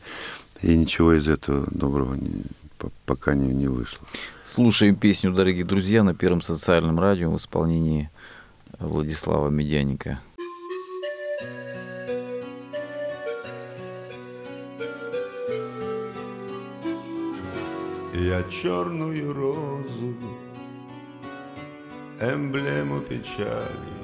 [0.62, 2.44] и ничего из этого доброго не,
[3.06, 4.06] пока не, не вышло.
[4.46, 8.10] Слушаем песню, дорогие друзья, на Первом социальном радио в исполнении
[8.80, 10.20] Владислава Медяника.
[18.14, 20.14] Я черную розу,
[22.22, 24.03] эмблему печали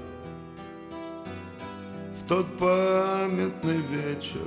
[2.29, 4.45] тот памятный вечер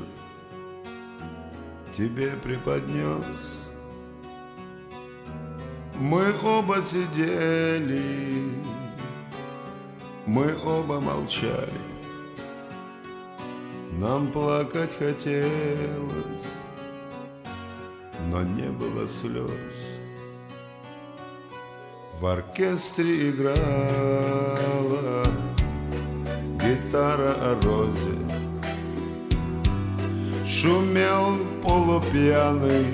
[1.98, 3.26] тебе преподнес.
[5.98, 8.62] Мы оба сидели
[10.26, 11.72] мы оба молчали.
[13.98, 16.52] Нам плакать хотелось,
[18.28, 19.50] но не было слез.
[22.20, 24.22] В оркестре играла
[26.72, 28.16] гитара о розе.
[30.46, 32.86] Шумел полупьяный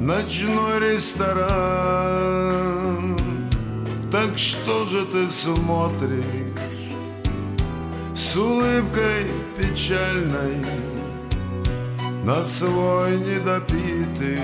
[0.00, 2.06] ночной ресторан.
[4.10, 6.24] Так что же ты смотришь
[8.14, 9.26] с улыбкой
[9.58, 10.62] печальной
[12.24, 14.38] на свой недопитый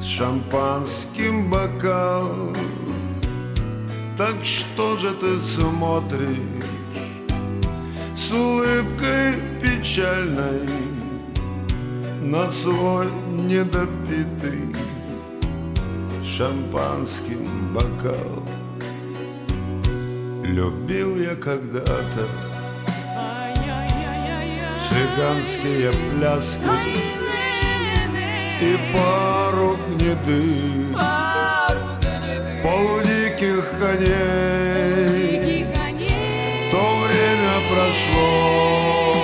[0.00, 2.52] с шампанским бокал?
[4.16, 6.38] Так что же ты смотришь
[8.14, 10.68] с улыбкой печальной
[12.22, 14.72] на свой недопитый
[16.22, 18.44] шампанским бокал.
[20.44, 22.28] Любил я когда-то
[24.88, 26.60] цыганские пляски
[28.62, 31.23] и пару гнедых
[32.64, 35.66] полудиких коней.
[36.70, 39.14] То время прошло,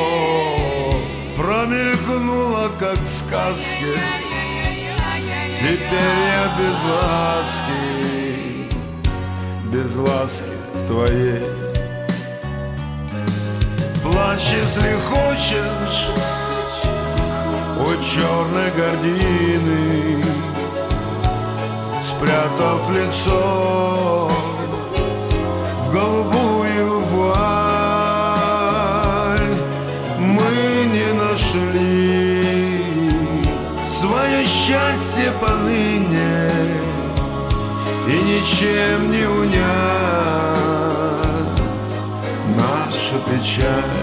[1.37, 3.97] промелькнуло, как в сказке.
[5.59, 7.83] Теперь я без ласки,
[9.73, 11.43] без ласки твоей.
[14.03, 16.01] Плачь, если хочешь,
[17.79, 20.20] у черной гордины,
[22.21, 24.29] спрятав лицо
[25.81, 27.41] в голубую вуаль,
[30.19, 32.43] мы не нашли
[33.99, 36.51] свое счастье поныне
[38.07, 39.61] и ничем не унять
[42.55, 44.00] нашу печаль.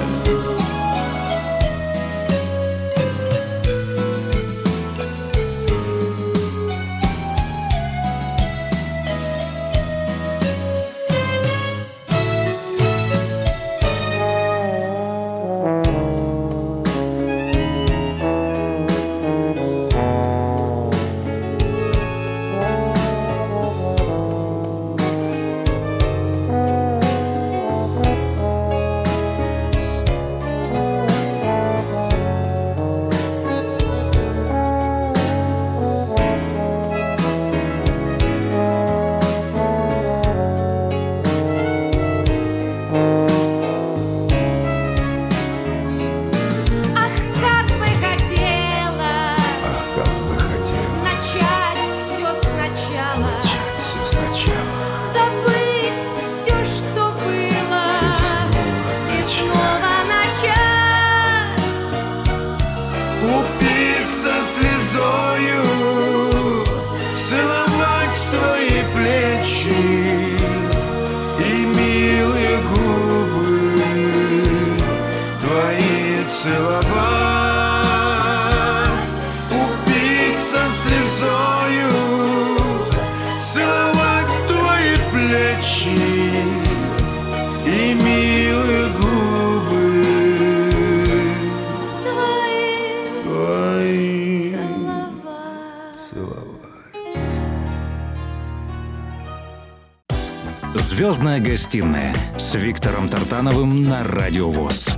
[101.48, 104.90] Гостиная с Виктором Тартановым на Радио ВОЗ.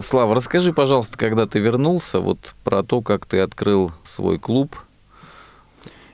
[0.00, 4.74] Слава, расскажи, пожалуйста, когда ты вернулся, вот про то, как ты открыл свой клуб.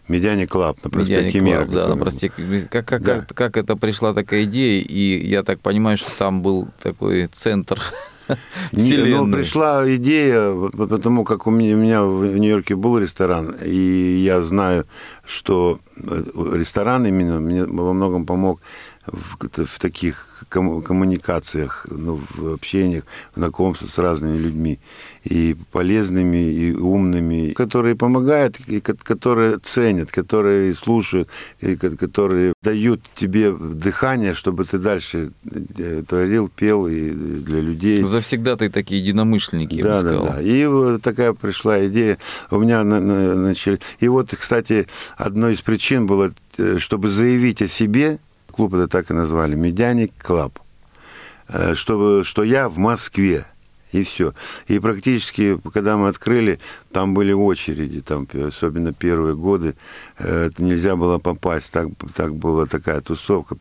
[0.08, 1.64] Медяник Club на проспекте Мира.
[1.64, 2.68] Да, на проспекте.
[2.70, 3.20] Как, как, Да.
[3.20, 4.82] как, как это пришла такая идея?
[4.82, 7.80] И я так понимаю, что там был такой центр
[8.72, 9.26] вселенной.
[9.26, 14.42] Ну, пришла идея, потому как у меня, у меня в Нью-Йорке был ресторан, и я
[14.42, 14.86] знаю,
[15.24, 16.22] что э,
[16.52, 18.60] ресторан именно мне во многом помог
[19.06, 19.36] в,
[19.66, 24.78] в таких коммуникациях, ну, в общениях, в знакомстве с разными людьми,
[25.24, 31.28] и полезными, и умными, которые помогают, и ко- которые ценят, которые слушают,
[31.60, 35.30] и ко- которые дают тебе дыхание, чтобы ты дальше
[35.78, 38.02] э, творил, пел и для людей.
[38.04, 40.26] Завсегда ты такие единомышленники, я бы Да, да, сказал.
[40.26, 40.42] да.
[40.42, 42.18] И вот такая пришла идея.
[42.50, 43.80] У меня на- на- начали...
[44.00, 44.86] И вот, кстати,
[45.16, 48.18] одной из причин было, э, чтобы заявить о себе,
[48.54, 50.58] клуб это так и назвали, «Медяник Club»,
[51.48, 53.44] э, чтобы, что я в Москве.
[53.92, 54.32] и все.
[54.66, 56.58] И практически, когда мы открыли,
[56.90, 59.76] там были очереди, там, особенно первые годы,
[60.18, 63.56] э, это нельзя было попасть, так, так была такая тусовка.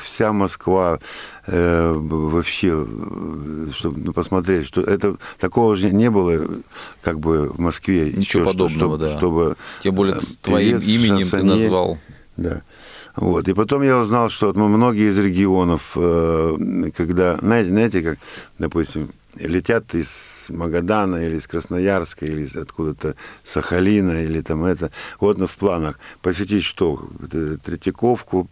[0.00, 0.98] Вся Москва
[1.46, 2.86] э, вообще,
[3.74, 6.46] чтобы ну, посмотреть, что это такого же не было,
[7.02, 8.10] как бы в Москве.
[8.12, 9.18] Ничего что- подобного, чтобы, да.
[9.18, 11.56] чтобы Тем более твоим именем ты шансоньер.
[11.56, 11.98] назвал.
[12.38, 12.62] Да.
[13.16, 13.48] Вот.
[13.48, 18.18] И потом я узнал, что вот мы многие из регионов, э, когда, знаете, знаете, как,
[18.58, 23.14] допустим, летят из Магадана или из Красноярска, или из откуда-то
[23.44, 24.90] Сахалина, или там это.
[25.20, 27.08] Вот ну, в планах посетить что?
[27.32, 28.48] Э, Третьяковку,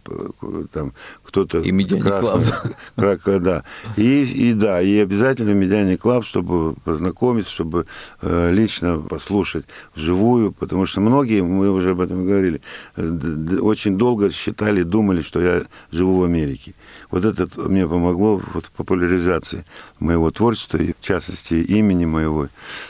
[0.73, 1.61] там кто-то...
[1.61, 3.63] И Медяник Красный- Кра- да.
[3.97, 7.85] И, и да, и обязательно Медяник Club, чтобы познакомиться, чтобы
[8.21, 9.65] э, лично послушать
[9.95, 12.61] вживую, потому что многие, мы уже об этом говорили,
[12.95, 16.73] э, очень долго считали, думали, что я живу в Америке.
[17.11, 19.63] Вот это мне помогло вот, в популяризации
[20.01, 22.49] моего творчества, и в частности, имени моего.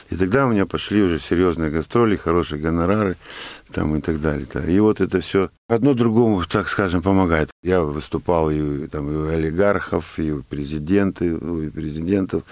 [0.09, 3.17] И тогда у меня пошли уже серьезные гастроли, хорошие гонорары
[3.71, 4.45] там и так далее.
[4.53, 4.65] да.
[4.65, 7.49] И вот это все одно другому, так скажем, помогает.
[7.63, 12.43] Я выступал и, там, и у олигархов, и у президенты, и у президентов.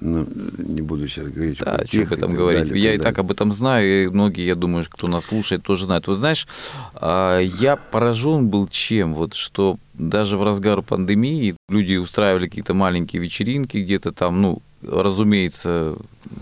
[0.00, 0.26] Ну,
[0.58, 1.58] не буду сейчас говорить.
[1.60, 2.68] Да, каких что об этом так говорить.
[2.68, 3.20] далее, я так и так далее.
[3.20, 6.06] об этом знаю, и многие, я думаю, кто нас слушает, тоже знают.
[6.08, 6.48] Вот знаешь,
[6.94, 13.22] а, я поражен был чем, вот что даже в разгар пандемии люди устраивали какие-то маленькие
[13.22, 15.96] вечеринки где-то там, ну, разумеется,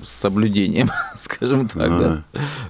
[0.05, 2.25] с соблюдением, скажем так, да,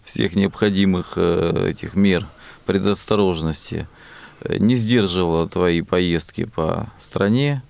[0.05, 2.27] всех необходимых э, этих мер
[2.67, 3.87] предосторожности.
[4.43, 7.63] Э, Не сдерживала твои поездки по стране,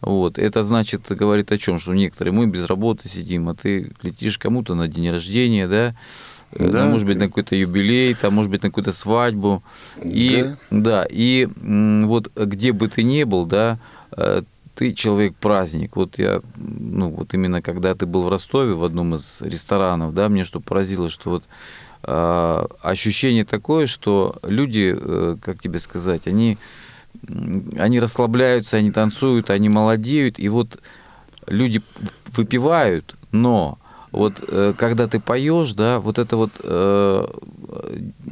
[0.00, 0.38] вот.
[0.38, 4.74] Это значит, говорит о чем, что некоторые мы без работы сидим, а ты летишь кому-то
[4.74, 5.94] на день рождения, да,
[6.52, 6.84] Э, Да.
[6.84, 9.62] ну, может быть, на какой-то юбилей, там, может быть, на какую-то свадьбу.
[10.02, 11.04] И, да.
[11.10, 13.78] и м, вот где бы ты ни был, да,
[14.76, 15.96] ты человек-праздник.
[15.96, 20.28] Вот я, ну, вот именно когда ты был в Ростове в одном из ресторанов, да,
[20.28, 21.44] мне что поразило, что вот
[22.02, 26.58] а, ощущение такое, что люди, э, как тебе сказать, они,
[27.78, 30.78] они расслабляются, они танцуют, они молодеют, и вот
[31.46, 31.80] люди
[32.26, 33.78] выпивают, но
[34.16, 37.26] вот э, когда ты поешь, да, вот это вот, э,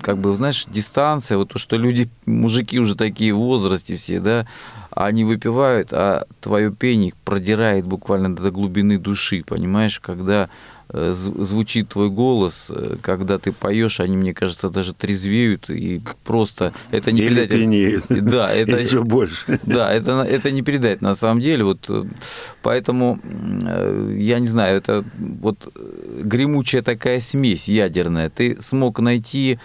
[0.00, 4.46] как бы, знаешь, дистанция, вот то, что люди, мужики уже такие в возрасте все, да,
[4.90, 10.48] они выпивают, а твое пение продирает буквально до глубины души, понимаешь, когда
[10.92, 17.10] звучит твой голос, э, когда ты поешь, они, мне кажется, даже трезвеют и просто это
[17.12, 17.48] не Или передать.
[17.50, 18.04] пьянеют.
[18.34, 19.60] Да, это Еще больше.
[19.64, 21.64] да, это, это не передать на самом деле.
[21.64, 22.04] Вот, э,
[22.62, 28.30] поэтому, э, я не знаю, это вот э, гремучая такая смесь ядерная.
[28.30, 29.58] Ты смог найти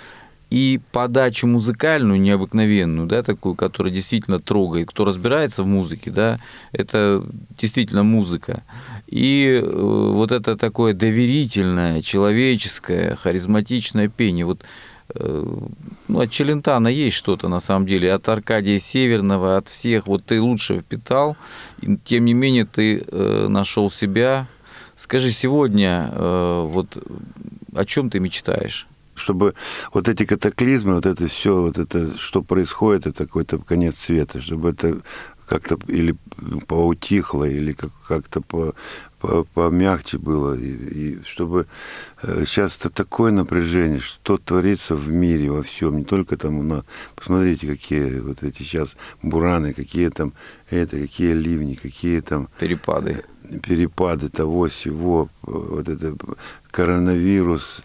[0.49, 4.89] и подачу музыкальную необыкновенную, да, такую, которая действительно трогает.
[4.89, 6.39] Кто разбирается в музыке, да,
[6.71, 7.23] это
[7.57, 8.63] действительно музыка.
[9.07, 14.45] И э, вот это такое доверительное, человеческое, харизматичное пение.
[14.45, 14.63] Вот
[15.13, 15.57] э,
[16.07, 20.07] ну, от Челентана есть что-то на самом деле, от Аркадия Северного, от всех.
[20.07, 21.37] Вот ты лучше впитал,
[21.81, 24.47] и тем не менее ты э, нашел себя.
[24.95, 26.97] Скажи сегодня, э, вот
[27.75, 28.88] о чем ты мечтаешь?
[29.19, 29.53] Чтобы
[29.93, 34.69] вот эти катаклизмы, вот это все, вот это, что происходит, это какой-то конец света, чтобы
[34.69, 34.99] это
[35.47, 36.15] как-то или
[36.67, 38.75] поутихло, или как- как-то по,
[39.19, 41.65] по- помягче было, и, и чтобы
[42.21, 46.63] э, сейчас это такое напряжение, что творится в мире во всем, не только там у
[46.63, 46.83] нас.
[47.15, 50.33] Посмотрите, какие вот эти сейчас бураны, какие там
[50.69, 53.23] это, какие ливни, какие там Перепады.
[53.63, 56.15] перепады того всего, вот это
[56.71, 57.81] коронавирус,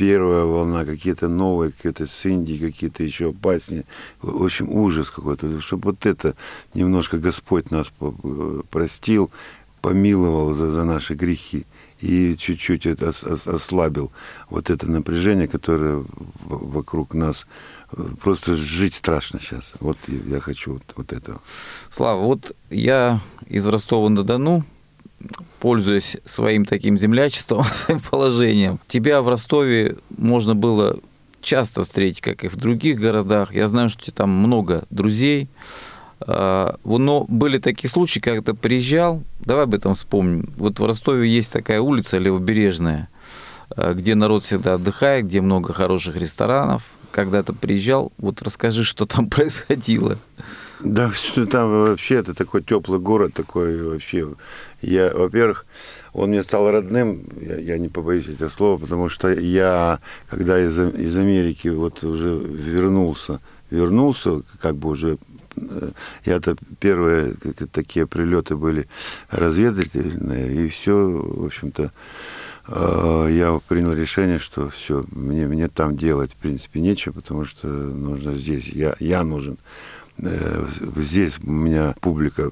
[0.00, 3.84] первая волна, какие-то новые, какие-то с Индии, какие-то еще опаснее.
[4.22, 5.60] В общем, ужас какой-то.
[5.60, 6.34] Чтобы вот это
[6.72, 8.14] немножко Господь нас по-
[8.70, 9.30] простил,
[9.82, 11.66] помиловал за, за наши грехи
[12.00, 14.10] и чуть-чуть это ос- ос- ослабил
[14.48, 16.02] вот это напряжение, которое
[16.46, 17.46] вокруг нас.
[18.22, 19.74] Просто жить страшно сейчас.
[19.80, 21.42] Вот я хочу вот, вот этого.
[21.90, 23.20] Слава, вот я
[23.50, 24.64] из Ростова-на-Дону,
[25.60, 30.98] пользуясь своим таким землячеством, своим положением, тебя в Ростове можно было
[31.42, 33.54] часто встретить, как и в других городах.
[33.54, 35.48] Я знаю, что там много друзей.
[36.20, 40.52] А, Но были такие случаи, когда приезжал, давай об этом вспомним.
[40.56, 43.08] Вот в Ростове есть такая улица Левобережная,
[43.70, 46.82] а, где народ всегда отдыхает, где много хороших ресторанов.
[47.10, 50.18] Когда ты приезжал, вот расскажи, что там происходило.
[50.82, 54.28] Да, что там вообще это такой теплый город, такой вообще.
[54.82, 55.66] Я, во-первых,
[56.12, 60.76] он мне стал родным, я, я не побоюсь этого слова, потому что я, когда из,
[60.78, 65.18] из Америки вот уже вернулся, вернулся, как бы уже
[65.56, 65.90] э,
[66.24, 67.34] я-то первые
[67.72, 68.88] такие прилеты были
[69.30, 71.92] разведывательные, и все, в общем-то,
[72.68, 77.68] э, я принял решение, что все, мне, мне там делать, в принципе, нечего, потому что
[77.68, 79.58] нужно здесь, я, я нужен.
[80.18, 80.66] Э,
[80.96, 82.50] Здесь у меня публика,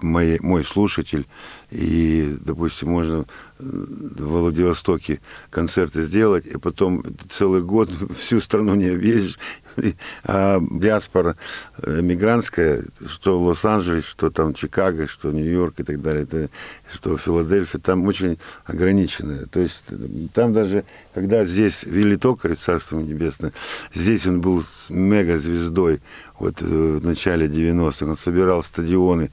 [0.00, 1.26] мои, мой слушатель,
[1.70, 3.24] и, допустим, можно э,
[3.58, 5.20] в Владивостоке
[5.50, 9.38] концерты сделать, и потом целый год всю страну не объездишь.
[10.24, 11.36] А диаспора
[11.84, 16.48] мигрантская, что Лос-Анджелес, что там Чикаго, что Нью-Йорк и так далее,
[16.92, 19.46] что Филадельфия, там очень ограниченная.
[19.46, 19.96] То есть э,
[20.32, 20.84] там даже,
[21.14, 23.52] когда здесь вели токарь, Царство Небесное,
[23.94, 26.00] здесь он был мега-звездой,
[26.38, 26.64] вот э,
[27.00, 29.30] в начале 90-х, он собирал стадионы.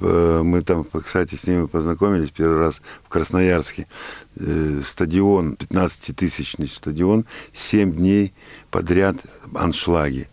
[0.00, 3.88] Э, Мы там, кстати, с ними познакомились первый раз в Красноярске.
[4.36, 8.32] Э, Стадион, 15-тысячный стадион, 7 дней
[8.70, 9.16] подряд
[9.54, 10.28] аншлаги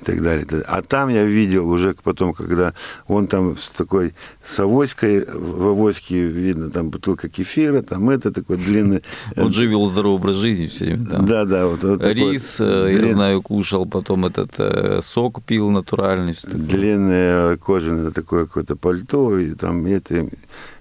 [0.00, 0.46] и так далее.
[0.66, 2.74] А там я видел уже потом, когда
[3.06, 8.56] он там с такой с авоськой, в авоське видно, там бутылка кефира, там это такой
[8.56, 9.02] длинный...
[9.36, 11.26] Он же вел здоровый образ жизни все время там.
[11.26, 15.42] Да, да, вот, вот такой Рис, э, я длин- знаю, кушал, потом этот э, сок
[15.42, 16.36] пил натуральный.
[16.44, 20.28] длинное кожаное такое какое-то пальто, и там это,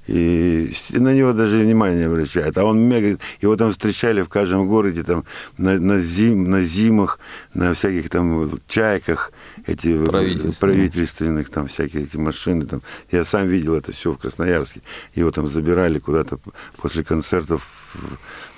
[0.07, 2.57] и на него даже внимания не обращают.
[2.57, 3.17] А он мега...
[3.41, 5.25] Его там встречали в каждом городе, там,
[5.57, 7.19] на, на, зим, на зимах,
[7.53, 9.31] на всяких там чайках,
[9.65, 10.59] эти э, Правительственные.
[10.59, 12.65] правительственных, там, всякие эти машины.
[12.65, 12.81] Там.
[13.11, 14.81] Я сам видел это все в Красноярске.
[15.15, 16.39] Его там забирали куда-то
[16.77, 17.63] после концертов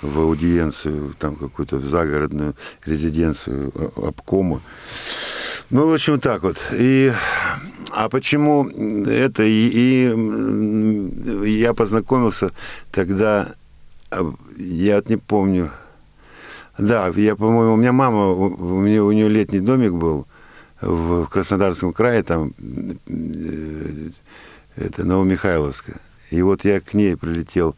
[0.02, 4.62] в, в аудиенцию, там, какую-то загородную резиденцию а- обкома.
[5.70, 6.58] Ну, в общем, так вот.
[6.72, 7.12] И,
[7.93, 9.43] а почему это?
[9.43, 12.51] И, и, я познакомился
[12.91, 13.53] тогда,
[14.11, 15.71] а, я вот не помню.
[16.77, 20.27] Да, я, по-моему, у меня мама, у, нее, у нее летний домик был
[20.81, 22.53] в, Краснодарском крае, там,
[23.07, 24.09] э,
[24.75, 25.97] это Новомихайловская.
[26.29, 27.75] И вот я к ней прилетел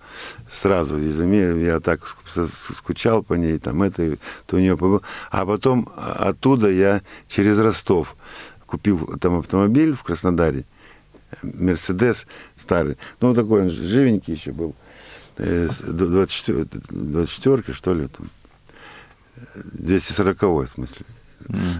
[0.51, 5.01] сразу из Америки, я так ск- скучал по ней, там это, то у нее побыл.
[5.29, 8.15] А потом оттуда я через Ростов
[8.69, 10.65] купил там автомобиль в Краснодаре,
[11.43, 14.75] Мерседес старый, ну такой он живенький еще был,
[15.37, 18.29] э, с- 24, 24 что ли, там,
[19.73, 21.05] 240 в смысле.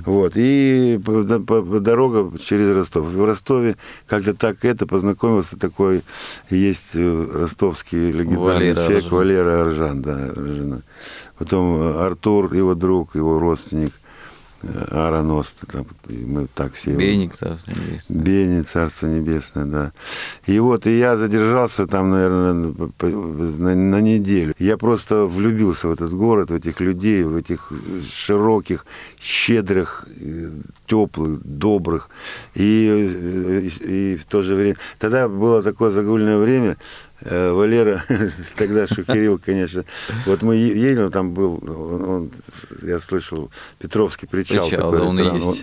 [0.06, 3.06] Вот, и по- по- по- дорога через Ростов.
[3.08, 3.76] В Ростове
[4.08, 6.02] как-то так это познакомился такой,
[6.50, 9.12] есть э, ростовский легендарный Валера человек Аржан.
[9.18, 10.82] Валера Аржан, да, Аржана.
[11.38, 13.92] Потом э, Артур, его друг, его родственник,
[14.62, 16.91] э, Аарон Ост, там, и мы так все...
[16.91, 18.18] Бейник, царство небесное.
[18.18, 19.91] Бени, Царство Небесное, да.
[20.45, 24.53] И вот, и я задержался там, наверное, на, на неделю.
[24.60, 27.72] Я просто влюбился в этот город, в этих людей, в этих
[28.12, 28.86] широких,
[29.20, 30.49] щедрых, э,
[30.88, 32.10] теплых, добрых.
[32.55, 34.76] И, э, и в то же время...
[34.97, 36.78] Тогда было такое загульное время,
[37.22, 38.05] Э, Валера
[38.55, 39.84] тогда шокерил, конечно.
[40.26, 42.32] Вот мы е- едем, там был, он, он,
[42.82, 45.45] я слышал, Петровский причал, Причал, такой да, он есть.
[45.45, 45.55] Он,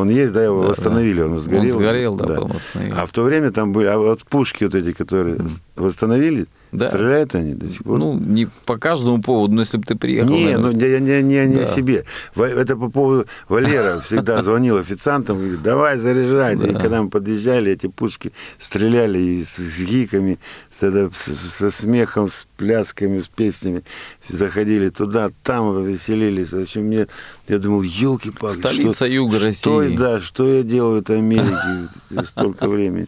[0.00, 1.76] он есть, да, его Да, восстановили, он сгорел.
[1.76, 2.94] Он сгорел, да, потом восстановили.
[2.98, 5.38] А в то время там были, а вот пушки вот эти, которые
[5.76, 6.88] восстановили, Да.
[6.88, 7.98] стреляют они до сих пор?
[7.98, 10.30] Ну, не по каждому поводу, но если бы ты приехал...
[10.30, 11.64] не, наверное, ну не, не, не, не Да.
[11.64, 12.04] о себе.
[12.36, 16.60] Это по поводу Валера всегда звонил официантам, говорит, давай заряжать.
[16.66, 20.38] И когда мы подъезжали, эти пушки стреляли и с, с гиками,
[20.80, 23.82] с- со смехом, с плясками, с песнями.
[24.28, 26.52] Заходили туда, там веселились.
[26.52, 27.06] В общем, мне,
[27.46, 28.56] я думал, елки-палки.
[28.56, 29.44] Столица юга что,
[29.80, 29.96] России.
[29.96, 31.88] Да, что я делал в этой Америке
[32.28, 33.06] столько времени.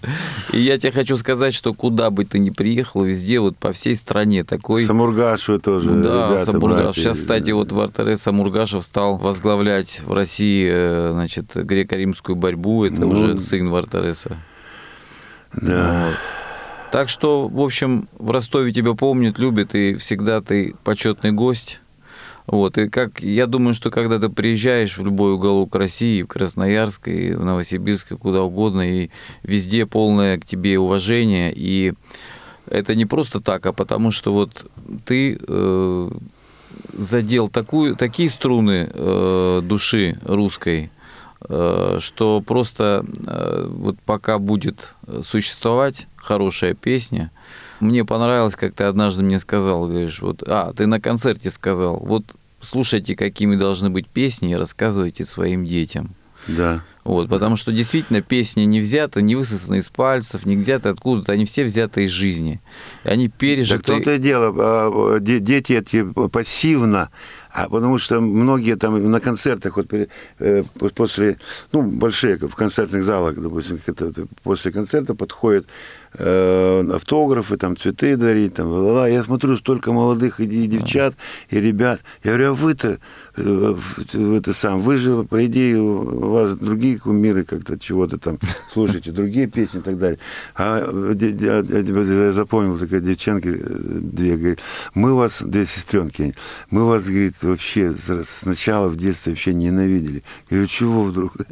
[0.52, 3.96] И я тебе хочу сказать, что куда бы ты ни приехал, везде, вот по всей
[3.96, 4.84] стране такой...
[4.84, 6.82] Самургашу тоже, да, ребята, Самургаш.
[6.84, 7.00] братья.
[7.00, 12.84] Сейчас, кстати, вот в РТР Самургашев стал возглавлять в России, э, значит, греко-римскую борьбу.
[12.84, 14.36] Это Ну, уже сын Вартареса.
[15.54, 16.08] Да.
[16.08, 16.18] Вот.
[16.92, 21.80] Так что, в общем, в Ростове тебя помнят, любят, и всегда ты почетный гость.
[22.46, 27.08] Вот, и как, я думаю, что когда ты приезжаешь в любой уголок России, в Красноярск,
[27.08, 29.10] и в Новосибирск, и куда угодно, и
[29.42, 31.94] везде полное к тебе уважение, и
[32.66, 34.70] это не просто так, а потому что вот
[35.04, 36.10] ты э,
[36.92, 40.90] задел такую, такие струны э, души русской,
[41.48, 47.30] э, что просто э, вот пока будет существовать хорошая песня,
[47.80, 52.24] мне понравилось, как ты однажды мне сказал, говоришь, вот, а, ты на концерте сказал, вот
[52.60, 56.14] слушайте, какими должны быть песни и рассказывайте своим детям.
[56.48, 56.82] Да.
[57.02, 61.44] Вот, потому что действительно песни не взяты, не высосаны из пальцев, не взяты откуда-то, они
[61.44, 62.60] все взяты из жизни.
[63.04, 63.82] И они Да пережиты.
[63.82, 67.10] том-то и дело, а, де- дети эти пассивно,
[67.52, 70.64] А потому что многие там на концертах, вот э,
[70.94, 71.38] после,
[71.72, 73.80] ну, большие, в концертных залах, допустим,
[74.42, 75.66] после концерта подходят
[76.18, 79.08] э, автографы, там, цветы дарить, там, ла-ла-ла.
[79.08, 81.14] Я смотрю, столько молодых и, девчат,
[81.50, 82.00] и ребят.
[82.24, 82.98] Я говорю, а вы-то,
[83.36, 88.38] это сам, вы же, по идее, у вас другие кумиры как-то чего-то там
[88.72, 90.18] слушаете, другие песни и так далее.
[90.54, 94.60] А де- я запомнил, такая девчонки, э, две, говорит,
[94.94, 96.34] мы вас, две сестренки,
[96.70, 97.92] мы вас, говорит, вообще
[98.24, 100.22] сначала в детстве вообще ненавидели.
[100.50, 101.36] Я говорю, чего вдруг?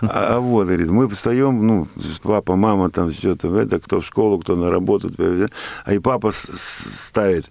[0.00, 1.88] А, а вот, говорит, мы встаем, ну,
[2.22, 5.10] папа, мама, там все, там, это, кто в школу, кто на работу,
[5.84, 7.46] а и папа ставит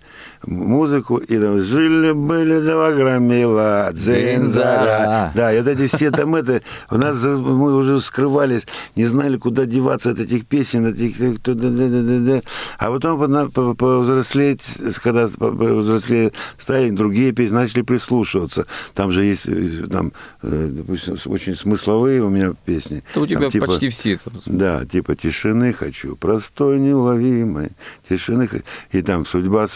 [0.46, 5.32] музыку, и там жили-были два громила, дзинзара.
[5.36, 8.66] Да, и вот эти все там это, у нас мы уже скрывались,
[8.96, 12.42] не знали, куда деваться от этих песен, от этих, да- да- да- да- да.
[12.78, 14.62] а потом по- по- повзрослеть,
[15.04, 18.66] когда по- повзрослее стали другие песни, начали прислушиваться.
[18.94, 20.12] Там же есть, э, там,
[20.44, 23.04] э, допустим, очень смысловые у меня песни.
[23.12, 24.18] Это у тебя Там, типа, почти все.
[24.18, 24.34] там.
[24.46, 27.70] да, типа тишины хочу, простой, неуловимой,
[28.10, 28.64] тишины хочу.
[28.92, 29.68] И там судьба,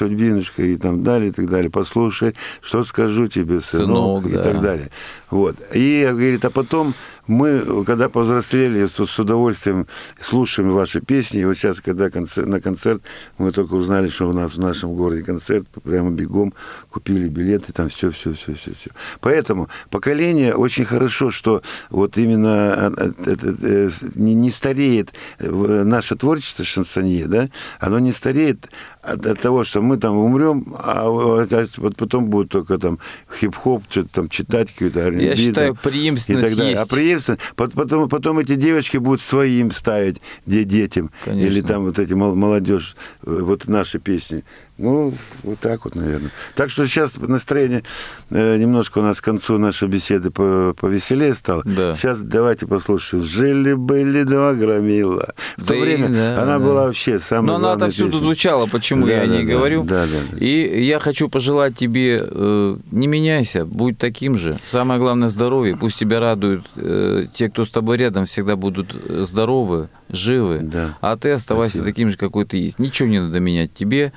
[0.52, 1.70] судьбинушка, и там далее, и так далее.
[1.70, 4.44] Послушай, что скажу тебе, сынок, Сынок, и да.
[4.44, 4.90] так далее.
[5.30, 5.56] Вот.
[5.74, 6.94] И, говорит, а потом
[7.28, 9.88] мы, когда повзрослели, с удовольствием
[10.20, 11.42] слушаем ваши песни.
[11.42, 13.02] И вот сейчас, когда концерт, на концерт,
[13.38, 16.54] мы только узнали, что у нас в нашем городе концерт, прямо бегом
[16.90, 18.90] купили билеты, там все, все, все, все, все.
[19.22, 25.50] Поэтому поколение очень хорошо, что вот именно а, а, это, э, не, не стареет э,
[25.50, 27.50] наше творчество шансонье, да,
[27.80, 28.70] оно не стареет
[29.04, 33.00] от, от того, что мы там умрем, а вот, а вот потом будет только там
[33.40, 36.78] хип-хоп, что-то там читать, какие-то R&B, Я считаю, там, и преемственность так далее.
[36.78, 36.92] А есть.
[36.92, 41.12] преемственность, пот- потом, потом эти девочки будут своим ставить де- детям.
[41.26, 41.48] Конечно.
[41.48, 42.96] Или там вот эти мол- молодежь,
[43.26, 44.44] э, вот наши песни.
[44.82, 45.14] Ну,
[45.44, 46.32] вот так вот, наверное.
[46.56, 47.84] Так что сейчас настроение
[48.32, 51.62] э, немножко у нас к концу нашей беседы по- повеселее стало.
[51.66, 51.94] Да.
[51.94, 53.24] Сейчас давайте послушаем.
[53.24, 55.34] Жили-были два громила.
[55.58, 56.60] В то Да и- время да, она да.
[56.60, 58.20] была вообще самая Но она отовсюду песня.
[58.26, 59.84] звучала, почему Да, я да, не да, говорю.
[59.84, 60.38] да, да, да.
[60.44, 64.58] И я хочу пожелать тебе, э, не меняйся, будь таким же.
[64.66, 65.78] Самое главное здоровье.
[65.78, 70.60] Пусть тебя радуют э, те, кто с тобой рядом, всегда будут э, здоровы, живы.
[70.64, 70.98] Да.
[71.02, 71.86] А ты оставайся Спасибо.
[71.94, 72.80] таким же, какой ты есть.
[72.80, 74.12] Ничего не надо менять тебе.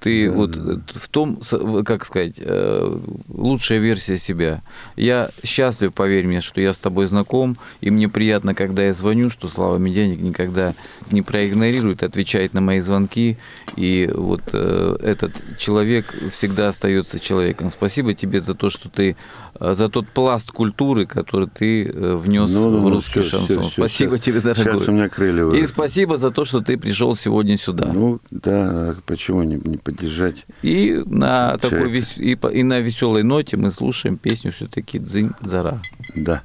[0.00, 0.72] Ты Да, вот да.
[0.72, 1.40] э, в том,
[1.84, 2.98] как сказать, э,
[3.28, 4.62] лучшая версия себя.
[4.96, 9.28] Я счастлив, поверь мне, что я с тобой знаком, и мне приятно, когда я звоню,
[9.30, 10.74] что Слава Медяник никогда
[11.10, 13.36] не проигнорирует, отвечает на мои звонки,
[13.76, 17.68] и вот э, этот человек всегда остается человеком.
[17.70, 19.16] Спасибо тебе за то, что ты,
[19.58, 23.60] за тот пласт культуры, который ты внес Ну, ну, в русский всё, шансон.
[23.64, 24.72] всё, спасибо щас- тебе, дорогой.
[24.76, 27.90] Сейчас у меня крылья И спасибо за то, что ты пришел сегодня сюда.
[27.92, 30.46] Ну, да, а почему не, не поддержать?
[30.62, 31.92] И на такой Человек.
[31.92, 32.18] вес...
[32.18, 35.80] и, по- и на веселой ноте мы слушаем песню все-таки Дзынь Зара.
[36.16, 36.42] Да.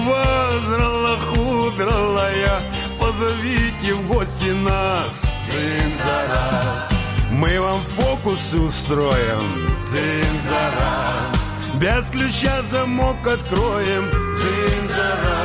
[0.00, 2.60] Вас, драла-худрала-я,
[2.98, 6.88] позовите в гости нас, дзинзара.
[7.30, 9.42] Мы вам фокусы устроим,
[9.80, 11.30] дзинзара.
[11.74, 15.40] Без ключа замок откроем, дзинзара.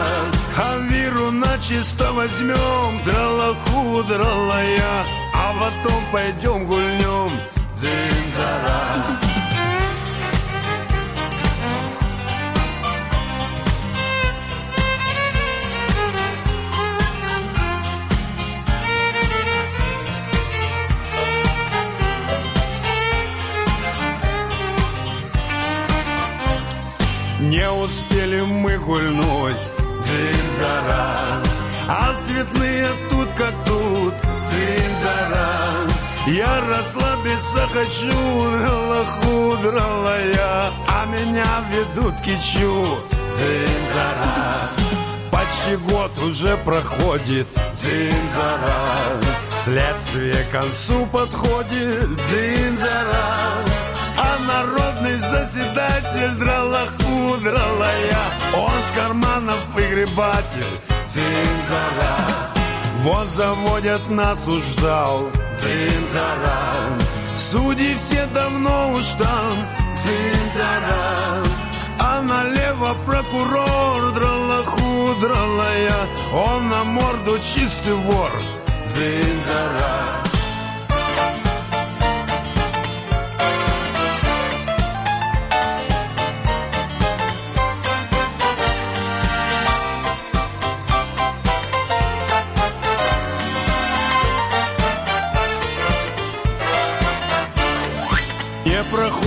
[0.57, 7.29] А виру на чисто возьмем, дралаху, дралая, а потом пойдем гульнем,
[7.77, 9.24] дзинзара.
[27.55, 31.39] Не успели мы гульнуть, дзинзара
[31.87, 35.47] А цветные тут как тут, дзинзара
[36.27, 38.11] Я расслабиться хочу,
[38.59, 42.85] драла-худрала-я А меня ведут кичу,
[43.37, 44.51] дзинзара
[45.31, 47.47] Почти год уже проходит,
[47.81, 48.75] дзинзара
[49.63, 53.55] Следствие к концу подходит, дзинзара
[54.39, 58.23] народный заседатель драла-ху, драла-я
[58.55, 60.65] Он с карманов выгребатель,
[61.07, 62.51] дзинзара
[63.03, 65.29] Вот заводят нас уж в зал,
[65.59, 66.59] дзинзара
[67.37, 69.55] Судьи все давно уж там,
[70.01, 71.43] дзинзара
[71.99, 74.45] А налево прокурор, драла
[75.19, 75.93] дралая,
[76.33, 78.31] он на морду чистый вор.
[78.87, 80.24] Зинзара.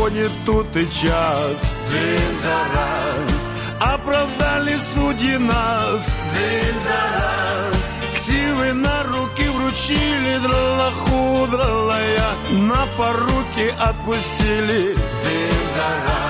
[0.09, 1.73] Проходит тут и час.
[1.87, 2.89] Дзинзара
[3.81, 6.15] Оправдали судьи нас.
[6.33, 7.31] Дзинзара
[8.15, 12.31] Ксивы на руки вручили Дралаху, дралая.
[12.51, 14.95] На поруки отпустили.
[14.95, 16.21] Дзинзара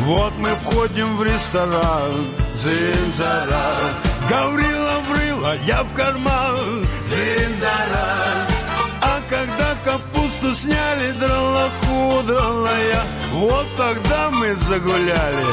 [0.00, 2.12] Вот мы входим в ресторан.
[2.54, 3.66] Дзинзара
[4.28, 6.86] Гаврила врыла, я в карман.
[7.06, 8.56] Дзинзара
[9.02, 9.74] а когда
[10.46, 15.46] капусту сняли, дралаху, дралая, вот тогда мы загуляли.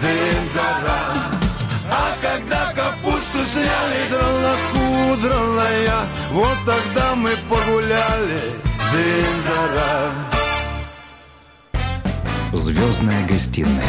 [0.00, 1.00] Дзинзара.
[1.92, 6.00] А когда капусту сняли, дралаху, дралая,
[6.32, 8.40] вот тогда мы погуляли.
[8.90, 10.10] Дзинзара.
[12.52, 13.86] Звездная гостиная.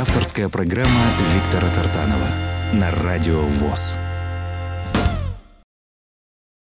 [0.00, 0.88] Авторская программа
[1.34, 2.28] Виктора Тартанова
[2.72, 3.98] на радио ВОЗ.